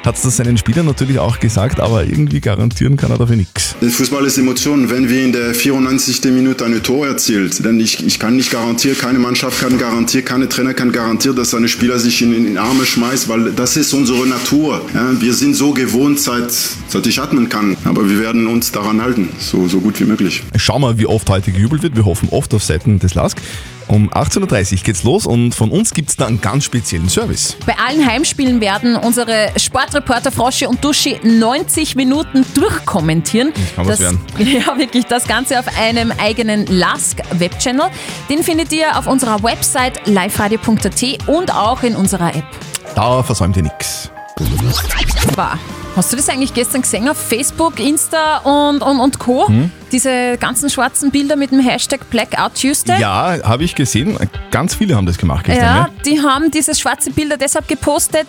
hat 0.08 0.16
es 0.16 0.22
das 0.22 0.38
seinen 0.38 0.56
Spielern 0.56 0.86
natürlich 0.86 1.18
auch 1.18 1.38
gesagt, 1.38 1.80
aber 1.80 2.02
irgendwie 2.02 2.40
garantieren 2.40 2.96
kann 2.96 3.10
er 3.10 3.18
dafür 3.18 3.36
nichts. 3.36 3.76
Fußball 3.80 4.24
ist 4.24 4.38
Emotion. 4.38 4.88
Wenn 4.88 5.10
wir 5.10 5.22
in 5.22 5.32
der 5.32 5.54
94. 5.54 6.24
Minute 6.32 6.64
eine 6.64 6.82
Tor 6.82 7.06
erzielt, 7.06 7.62
denn 7.62 7.78
ich, 7.78 8.04
ich 8.04 8.18
kann 8.18 8.36
nicht 8.36 8.50
garantieren, 8.50 8.96
keine 8.96 9.18
Mannschaft 9.18 9.60
kann 9.60 9.76
garantieren, 9.76 10.24
keine 10.24 10.48
Trainer 10.48 10.72
kann 10.72 10.92
garantieren, 10.92 11.36
dass 11.36 11.50
seine 11.50 11.68
Spieler 11.68 11.98
sich 11.98 12.22
in, 12.22 12.32
in 12.32 12.52
die 12.52 12.58
Arme 12.58 12.86
schmeißt, 12.86 13.28
weil 13.28 13.52
das 13.52 13.76
ist 13.76 13.92
unsere 13.92 14.26
Natur. 14.26 14.80
Ja, 14.94 15.20
wir 15.20 15.34
sind 15.34 15.54
so 15.54 15.74
gewohnt, 15.74 16.18
seit, 16.18 16.52
seit 16.52 17.06
ich 17.06 17.20
atmen 17.20 17.50
kann. 17.50 17.76
Aber 17.84 18.08
wir 18.08 18.18
werden 18.18 18.46
uns 18.46 18.72
daran 18.72 19.02
halten, 19.02 19.28
so, 19.38 19.68
so 19.68 19.80
gut 19.80 20.00
wie 20.00 20.04
möglich. 20.04 20.42
Schauen 20.56 20.80
wir, 20.80 20.98
wie 20.98 21.06
oft 21.06 21.28
heute 21.28 21.52
gejubelt 21.52 21.82
wird. 21.82 21.96
Wir 21.96 22.06
hoffen 22.06 22.30
oft 22.30 22.54
auf 22.54 22.64
Seiten 22.64 22.98
des 22.98 23.14
LASK. 23.14 23.36
Um 23.88 24.10
18.30 24.10 24.72
Uhr 24.72 24.78
geht's 24.84 25.02
los 25.02 25.24
und 25.26 25.54
von 25.54 25.70
uns 25.70 25.92
gibt's 25.92 26.16
da 26.16 26.26
einen 26.26 26.40
ganz 26.40 26.64
speziellen 26.64 27.08
Service. 27.08 27.56
Bei 27.66 27.74
allen 27.78 28.06
Heimspielen 28.06 28.60
werden 28.60 28.96
unsere 28.96 29.50
Sportreporter 29.56 30.30
Frosche 30.30 30.68
und 30.68 30.84
Duschi 30.84 31.18
90 31.22 31.96
Minuten 31.96 32.44
durchkommentieren. 32.54 33.52
Das 33.54 33.74
kann 33.74 33.88
was 33.88 34.00
werden. 34.00 34.20
Ja, 34.38 34.78
wirklich. 34.78 35.06
Das 35.06 35.26
Ganze 35.26 35.58
auf 35.58 35.66
einem 35.78 36.12
eigenen 36.12 36.66
Lask-Webchannel. 36.66 37.88
Den 38.28 38.42
findet 38.42 38.72
ihr 38.72 38.96
auf 38.98 39.06
unserer 39.06 39.42
Website 39.42 40.06
liveradio.at 40.06 41.28
und 41.28 41.54
auch 41.54 41.82
in 41.82 41.96
unserer 41.96 42.34
App. 42.34 42.44
Da 42.94 43.22
versäumt 43.22 43.56
ihr 43.56 43.62
nichts. 43.62 44.10
Bah. 45.34 45.58
Hast 45.98 46.12
du 46.12 46.16
das 46.16 46.28
eigentlich 46.28 46.54
gestern 46.54 46.82
gesehen 46.82 47.08
auf 47.08 47.16
Facebook, 47.16 47.80
Insta 47.80 48.36
und, 48.44 48.82
und, 48.82 49.00
und 49.00 49.18
Co? 49.18 49.48
Hm? 49.48 49.72
Diese 49.90 50.38
ganzen 50.38 50.70
schwarzen 50.70 51.10
Bilder 51.10 51.34
mit 51.34 51.50
dem 51.50 51.58
Hashtag 51.58 52.08
Blackout 52.08 52.54
Tuesday? 52.54 53.00
Ja, 53.00 53.36
habe 53.42 53.64
ich 53.64 53.74
gesehen. 53.74 54.16
Ganz 54.52 54.76
viele 54.76 54.94
haben 54.94 55.06
das 55.06 55.18
gemacht 55.18 55.46
gestern. 55.46 55.64
Ja, 55.64 55.76
Ja, 55.76 55.88
die 56.06 56.20
haben 56.20 56.52
diese 56.52 56.76
schwarze 56.76 57.10
Bilder 57.10 57.36
deshalb 57.36 57.66
gepostet, 57.66 58.28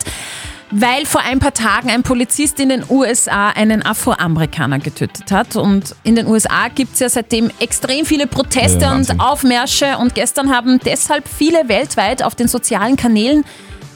weil 0.72 1.06
vor 1.06 1.20
ein 1.20 1.38
paar 1.38 1.54
Tagen 1.54 1.90
ein 1.90 2.02
Polizist 2.02 2.58
in 2.58 2.70
den 2.70 2.82
USA 2.90 3.50
einen 3.50 3.86
Afroamerikaner 3.86 4.80
getötet 4.80 5.30
hat. 5.30 5.54
Und 5.54 5.94
in 6.02 6.16
den 6.16 6.26
USA 6.26 6.66
gibt 6.74 6.94
es 6.94 6.98
ja 6.98 7.08
seitdem 7.08 7.52
extrem 7.60 8.04
viele 8.04 8.26
Proteste 8.26 8.86
Ja, 8.86 8.96
und. 8.96 9.20
Aufmärsche. 9.20 9.96
Und 9.98 10.16
gestern 10.16 10.50
haben 10.50 10.80
deshalb 10.84 11.28
viele 11.28 11.68
weltweit 11.68 12.24
auf 12.24 12.34
den 12.34 12.48
sozialen 12.48 12.96
Kanälen 12.96 13.44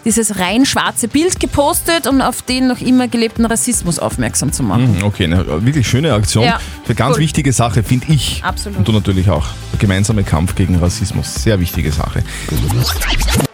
dieses 0.04 0.38
rein 0.38 0.66
schwarze 0.66 1.08
Bild 1.08 1.40
gepostet, 1.40 2.06
um 2.06 2.20
auf 2.20 2.42
den 2.42 2.66
noch 2.68 2.80
immer 2.80 3.08
gelebten 3.08 3.44
Rassismus 3.46 3.98
aufmerksam 3.98 4.52
zu 4.52 4.62
machen. 4.62 4.98
Mhm, 4.98 5.04
Okay, 5.04 5.24
eine 5.24 5.64
wirklich 5.64 5.86
schöne 5.88 6.12
Aktion. 6.12 6.44
Ja, 6.44 6.60
Für 6.84 6.94
ganz 6.94 7.16
cool. 7.16 7.22
wichtige 7.22 7.52
Sache, 7.52 7.82
finde 7.82 8.12
ich. 8.12 8.42
Absolut. 8.44 8.78
Und 8.78 8.88
du 8.88 8.92
natürlich 8.92 9.30
auch. 9.30 9.46
Der 9.72 9.78
gemeinsame 9.78 10.24
Kampf 10.24 10.54
gegen 10.54 10.76
Rassismus. 10.76 11.34
Sehr 11.34 11.58
wichtige 11.60 11.90
Sache. 11.92 12.22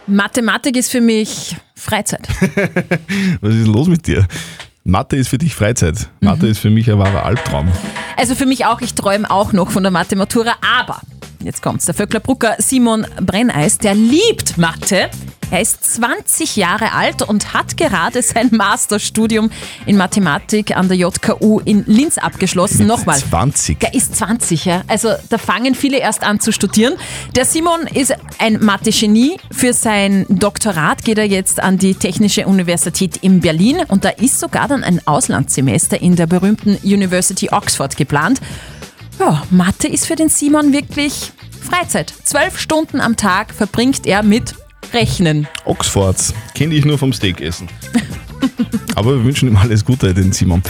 Mathematik 0.07 0.75
ist 0.77 0.91
für 0.91 1.01
mich 1.01 1.55
Freizeit. 1.75 2.27
Was 3.41 3.55
ist 3.55 3.67
los 3.67 3.87
mit 3.87 4.07
dir? 4.07 4.27
Mathe 4.83 5.15
ist 5.15 5.27
für 5.29 5.37
dich 5.37 5.53
Freizeit. 5.55 6.09
Mathe 6.21 6.47
ist 6.47 6.57
für 6.59 6.69
mich 6.71 6.89
ein 6.91 6.97
wahrer 6.97 7.23
Albtraum. 7.23 7.69
Also 8.17 8.35
für 8.35 8.45
mich 8.45 8.65
auch, 8.65 8.81
ich 8.81 8.95
träume 8.95 9.29
auch 9.29 9.53
noch 9.53 9.69
von 9.71 9.83
der 9.83 9.91
Mathematura, 9.91 10.53
aber 10.79 11.01
jetzt 11.43 11.61
kommt's, 11.61 11.85
der 11.85 11.93
Vöcklerbrucker 11.93 12.55
Simon 12.57 13.05
Brenneis, 13.21 13.77
der 13.77 13.93
liebt 13.95 14.57
Mathe. 14.57 15.09
Er 15.51 15.59
ist 15.59 15.83
20 15.83 16.55
Jahre 16.55 16.93
alt 16.93 17.23
und 17.23 17.53
hat 17.53 17.75
gerade 17.75 18.21
sein 18.21 18.49
Masterstudium 18.51 19.51
in 19.85 19.97
Mathematik 19.97 20.77
an 20.77 20.87
der 20.87 20.95
JKU 20.95 21.59
in 21.59 21.83
Linz 21.87 22.17
abgeschlossen. 22.17 22.87
Nochmal. 22.87 23.19
20. 23.19 23.81
Der 23.81 23.93
ist 23.93 24.15
20, 24.15 24.63
ja. 24.63 24.83
Also 24.87 25.09
da 25.29 25.37
fangen 25.37 25.75
viele 25.75 25.97
erst 25.99 26.23
an 26.23 26.39
zu 26.39 26.53
studieren. 26.53 26.93
Der 27.35 27.43
Simon 27.43 27.81
ist 27.93 28.13
ein 28.39 28.63
Mathe-Genie. 28.63 29.35
Für 29.51 29.73
sein 29.73 30.25
Doktorat 30.29 31.03
geht 31.03 31.17
er 31.17 31.27
jetzt 31.27 31.61
an 31.61 31.77
die 31.77 31.95
Technische 31.95 32.47
Universität 32.47 33.17
in 33.17 33.41
Berlin 33.41 33.81
und 33.89 34.05
da 34.05 34.09
ist 34.09 34.39
sogar 34.39 34.69
dann 34.69 34.85
ein 34.85 35.05
Auslandssemester 35.05 36.01
in 36.01 36.15
der 36.15 36.27
berühmten 36.27 36.77
University 36.81 37.49
Oxford 37.51 37.97
geplant. 37.97 38.39
Ja, 39.19 39.43
Mathe 39.49 39.89
ist 39.89 40.07
für 40.07 40.15
den 40.15 40.29
Simon 40.29 40.71
wirklich 40.71 41.33
Freizeit. 41.61 42.13
Zwölf 42.23 42.57
Stunden 42.57 43.01
am 43.01 43.17
Tag 43.17 43.53
verbringt 43.53 44.07
er 44.07 44.23
mit 44.23 44.55
Rechnen. 44.93 45.47
Oxfords 45.65 46.33
kenne 46.53 46.75
ich 46.75 46.85
nur 46.85 46.97
vom 46.97 47.13
Steakessen. 47.13 47.67
Aber 48.95 49.15
wir 49.15 49.23
wünschen 49.23 49.47
ihm 49.47 49.57
alles 49.57 49.85
Gute, 49.85 50.13
den 50.13 50.31
Simon. 50.33 50.61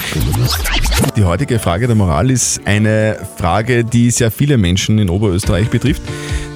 Die 1.16 1.24
heutige 1.24 1.60
Frage 1.60 1.88
der 1.88 1.96
Moral 1.96 2.30
ist 2.30 2.62
eine 2.66 3.18
Frage, 3.38 3.84
die 3.84 4.12
sehr 4.12 4.32
viele 4.32 4.58
Menschen 4.58 5.00
in 5.00 5.10
Oberösterreich 5.10 5.70
betrifft. 5.70 6.02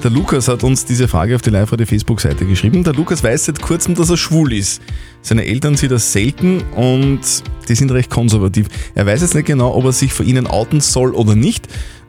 Der 0.04 0.10
Lukas 0.10 0.46
hat 0.46 0.62
uns 0.62 0.84
diese 0.84 1.08
Frage 1.08 1.34
auf 1.34 1.42
die 1.42 1.50
Live-Radio-Facebook-Seite 1.50 2.46
geschrieben. 2.46 2.84
Der 2.84 2.92
Lukas 2.92 3.24
weiß 3.24 3.46
seit 3.46 3.60
kurzem, 3.60 3.94
dass 3.94 4.10
er 4.10 4.16
schwul 4.16 4.52
ist. 4.52 4.80
Seine 5.20 5.44
Eltern 5.44 5.76
sehen 5.76 5.88
das 5.88 6.12
selten 6.12 6.62
und 6.76 7.20
die 7.68 7.74
sind 7.74 7.90
recht 7.90 8.10
konservativ. 8.10 8.68
Er 8.94 9.06
weiß 9.06 9.22
jetzt 9.22 9.34
nicht 9.34 9.46
genau, 9.46 9.74
ob 9.74 9.84
er 9.86 9.92
sich 9.92 10.12
vor 10.12 10.24
ihnen 10.24 10.46
outen 10.46 10.80
soll 10.80 11.14
oder 11.14 11.34
nicht. 11.34 11.66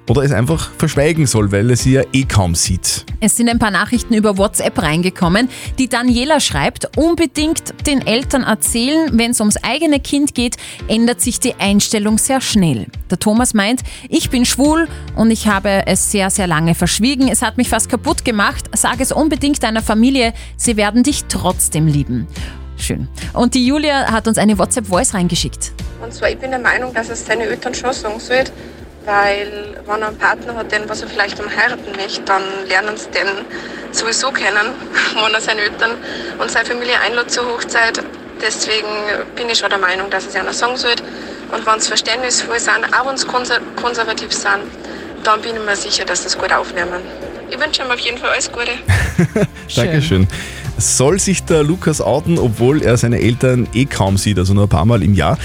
Oder 0.10 0.22
es 0.22 0.32
einfach 0.32 0.72
verschweigen 0.78 1.28
soll, 1.28 1.52
weil 1.52 1.70
er 1.70 1.76
sie 1.76 1.94
ja 1.94 2.02
eh 2.14 2.24
kaum 2.24 2.56
sieht. 2.56 3.06
Es 3.20 3.36
sind 3.36 3.50
ein 3.50 3.60
paar 3.60 3.72
Nachrichten 3.72 4.14
über 4.14 4.38
WhatsApp 4.38 4.82
reingekommen. 4.82 5.50
Die 5.78 5.90
Daniela 5.90 6.40
schreibt, 6.40 6.98
unbedingt 6.98 7.74
den 7.86 8.06
Eltern 8.06 8.44
erzählen, 8.44 9.10
wenn 9.14 9.32
es 9.32 9.42
ums 9.42 9.58
eigene 9.58 10.00
Kind 10.00 10.34
geht, 10.34 10.56
ändert 10.88 11.20
sich 11.20 11.42
die 11.42 11.56
Einstellung 11.56 12.18
sehr 12.18 12.40
schnell. 12.40 12.88
Der 13.12 13.20
Thomas 13.20 13.54
meint, 13.54 13.82
ich 14.08 14.30
bin 14.30 14.46
schwul 14.46 14.88
und 15.16 15.30
ich 15.30 15.48
habe 15.48 15.86
es 15.88 16.10
sehr, 16.10 16.30
sehr 16.30 16.48
lange 16.48 16.74
verschwiegen. 16.74 17.28
Es 17.28 17.42
hat 17.42 17.58
mich 17.58 17.68
fast 17.68 17.90
kaputt 17.90 18.24
gemacht. 18.24 18.70
Sag 18.74 19.02
es 19.02 19.12
unbedingt 19.12 19.62
deiner 19.62 19.82
Familie, 19.82 20.34
sie 20.56 20.78
werden 20.78 21.04
dich 21.04 21.26
trotzdem 21.26 21.86
lieben. 21.86 22.28
Schön. 22.78 23.10
Und 23.34 23.56
die 23.56 23.66
Julia 23.66 24.12
hat 24.12 24.28
uns 24.28 24.38
eine 24.38 24.58
WhatsApp-Voice 24.58 25.16
reingeschickt. 25.16 25.74
Und 26.02 26.14
zwar, 26.14 26.30
ich 26.30 26.38
bin 26.38 26.52
der 26.52 26.60
Meinung, 26.60 26.94
dass 26.94 27.10
es 27.10 27.26
seine 27.26 27.44
Eltern 27.44 27.74
schon 27.74 27.92
sagen 27.92 28.20
sollte, 28.20 28.52
weil 29.08 29.80
wenn 29.86 30.02
er 30.02 30.10
einen 30.10 30.18
Partner 30.18 30.56
hat, 30.56 30.72
den 30.72 30.88
was 30.90 31.02
er 31.02 31.08
vielleicht 31.08 31.40
um 31.40 31.50
heiraten 31.50 31.92
möchte, 31.96 32.22
dann 32.24 32.44
lernen 32.68 32.98
sie 32.98 33.10
den 33.10 33.28
sowieso 33.92 34.32
kennen, 34.32 34.68
wenn 35.24 35.34
er 35.34 35.42
seine 35.42 35.62
Eltern 35.62 35.92
und 36.38 36.52
seine 36.52 36.66
Familie 36.66 37.00
einlädt 37.00 37.32
zur 37.32 37.46
Hochzeit. 37.46 38.04
Deswegen 38.42 38.88
bin 39.36 39.50
ich 39.50 39.58
schon 39.58 39.70
der 39.70 39.80
Meinung, 39.80 40.10
dass 40.10 40.28
es 40.28 40.36
einer 40.36 40.54
sagen 40.54 40.76
sollte. 40.76 41.04
Und 41.52 41.66
wenn 41.66 41.80
sie 41.80 41.88
verständnisvoll 41.88 42.60
sind, 42.60 42.86
auch 42.94 43.10
wenn 43.10 43.18
sie 43.18 43.26
konser 43.26 43.60
konservativ 43.82 44.34
sind, 44.34 44.68
dann 45.24 45.42
bin 45.42 45.56
ich 45.56 45.66
mir 45.66 45.76
sicher, 45.76 46.04
dass 46.04 46.26
es 46.26 46.38
gut 46.38 46.52
aufnehmen. 46.52 47.02
Ich 47.50 47.58
wünsche 47.58 47.84
ihm 47.84 47.90
auf 47.90 48.00
jeden 48.00 48.18
Fall 48.18 48.32
alles 48.32 48.52
Gute. 48.52 48.72
Dankeschön. 49.76 50.28
Soll 50.78 51.18
sich 51.20 51.46
der 51.46 51.64
Lukas 51.64 52.02
outen, 52.02 52.38
obwohl 52.38 52.84
er 52.84 52.98
seine 52.98 53.20
Eltern 53.22 53.68
eh 53.74 53.86
kaum 53.86 54.18
sieht, 54.18 54.38
also 54.38 54.54
nur 54.54 54.66
ein 54.66 54.70
paar 54.70 54.86
Mal 54.86 55.02
im 55.02 55.14
Jahr? 55.14 55.38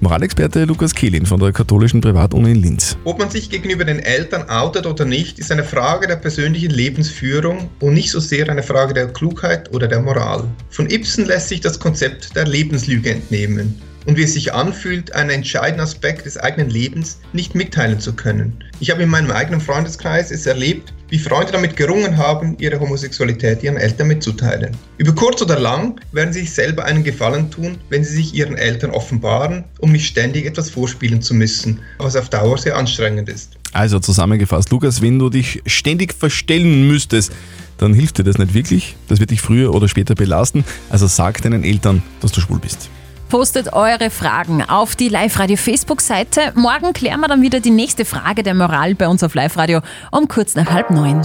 Moralexperte 0.00 0.64
Lukas 0.64 0.94
Kehlin 0.94 1.24
von 1.24 1.40
der 1.40 1.52
katholischen 1.52 2.02
Privatuni 2.02 2.50
in 2.50 2.62
Linz. 2.62 2.98
Ob 3.04 3.18
man 3.18 3.30
sich 3.30 3.48
gegenüber 3.48 3.84
den 3.84 3.98
Eltern 3.98 4.48
outet 4.48 4.84
oder 4.84 5.04
nicht, 5.06 5.38
ist 5.38 5.50
eine 5.50 5.64
Frage 5.64 6.06
der 6.06 6.16
persönlichen 6.16 6.70
Lebensführung 6.70 7.70
und 7.80 7.94
nicht 7.94 8.10
so 8.10 8.20
sehr 8.20 8.48
eine 8.48 8.62
Frage 8.62 8.92
der 8.92 9.08
Klugheit 9.08 9.74
oder 9.74 9.88
der 9.88 10.00
Moral. 10.00 10.44
Von 10.70 10.90
Ibsen 10.90 11.24
lässt 11.24 11.48
sich 11.48 11.60
das 11.60 11.80
Konzept 11.80 12.36
der 12.36 12.46
Lebenslüge 12.46 13.10
entnehmen 13.10 13.80
und 14.06 14.16
wie 14.16 14.22
es 14.22 14.34
sich 14.34 14.54
anfühlt, 14.54 15.14
einen 15.14 15.30
entscheidenden 15.30 15.80
Aspekt 15.80 16.26
des 16.26 16.38
eigenen 16.38 16.70
Lebens 16.70 17.18
nicht 17.32 17.54
mitteilen 17.54 18.00
zu 18.00 18.14
können. 18.14 18.52
Ich 18.80 18.90
habe 18.90 19.02
in 19.02 19.08
meinem 19.08 19.30
eigenen 19.30 19.60
Freundeskreis 19.60 20.30
es 20.30 20.46
erlebt, 20.46 20.92
wie 21.08 21.18
Freunde 21.18 21.52
damit 21.52 21.76
gerungen 21.76 22.16
haben, 22.16 22.56
ihre 22.58 22.80
Homosexualität 22.80 23.62
ihren 23.62 23.76
Eltern 23.76 24.08
mitzuteilen. 24.08 24.76
Über 24.98 25.14
kurz 25.14 25.40
oder 25.40 25.58
lang 25.58 26.00
werden 26.12 26.32
sie 26.32 26.40
sich 26.40 26.52
selber 26.52 26.84
einen 26.84 27.04
Gefallen 27.04 27.50
tun, 27.50 27.78
wenn 27.90 28.02
sie 28.04 28.16
sich 28.16 28.34
ihren 28.34 28.56
Eltern 28.56 28.90
offenbaren, 28.90 29.64
um 29.78 29.92
nicht 29.92 30.06
ständig 30.06 30.46
etwas 30.46 30.70
vorspielen 30.70 31.22
zu 31.22 31.34
müssen, 31.34 31.80
was 31.98 32.16
auf 32.16 32.28
Dauer 32.28 32.58
sehr 32.58 32.76
anstrengend 32.76 33.28
ist. 33.28 33.56
Also 33.72 34.00
zusammengefasst, 34.00 34.70
Lukas, 34.70 35.02
wenn 35.02 35.18
du 35.18 35.30
dich 35.30 35.62
ständig 35.66 36.14
verstellen 36.14 36.88
müsstest, 36.88 37.32
dann 37.78 37.92
hilft 37.92 38.18
dir 38.18 38.24
das 38.24 38.38
nicht 38.38 38.54
wirklich. 38.54 38.96
Das 39.08 39.20
wird 39.20 39.30
dich 39.30 39.40
früher 39.40 39.74
oder 39.74 39.88
später 39.88 40.14
belasten. 40.14 40.64
Also 40.88 41.06
sag 41.06 41.42
deinen 41.42 41.62
Eltern, 41.62 42.02
dass 42.20 42.32
du 42.32 42.40
schwul 42.40 42.58
bist. 42.58 42.88
Postet 43.28 43.72
eure 43.72 44.10
Fragen 44.10 44.62
auf 44.62 44.94
die 44.94 45.08
Live-Radio 45.08 45.56
Facebook-Seite. 45.56 46.52
Morgen 46.54 46.92
klären 46.92 47.20
wir 47.20 47.28
dann 47.28 47.42
wieder 47.42 47.60
die 47.60 47.70
nächste 47.70 48.04
Frage 48.04 48.42
der 48.42 48.54
Moral 48.54 48.94
bei 48.94 49.08
uns 49.08 49.22
auf 49.22 49.34
Live-Radio 49.34 49.80
um 50.12 50.28
kurz 50.28 50.54
nach 50.54 50.70
halb 50.70 50.90
neun. 50.90 51.22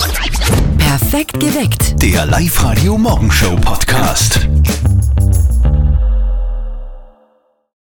Perfekt 0.78 1.40
geweckt. 1.40 2.02
Der 2.02 2.26
Live-Radio 2.26 2.98
Morgenshow 2.98 3.56
Podcast. 3.58 4.48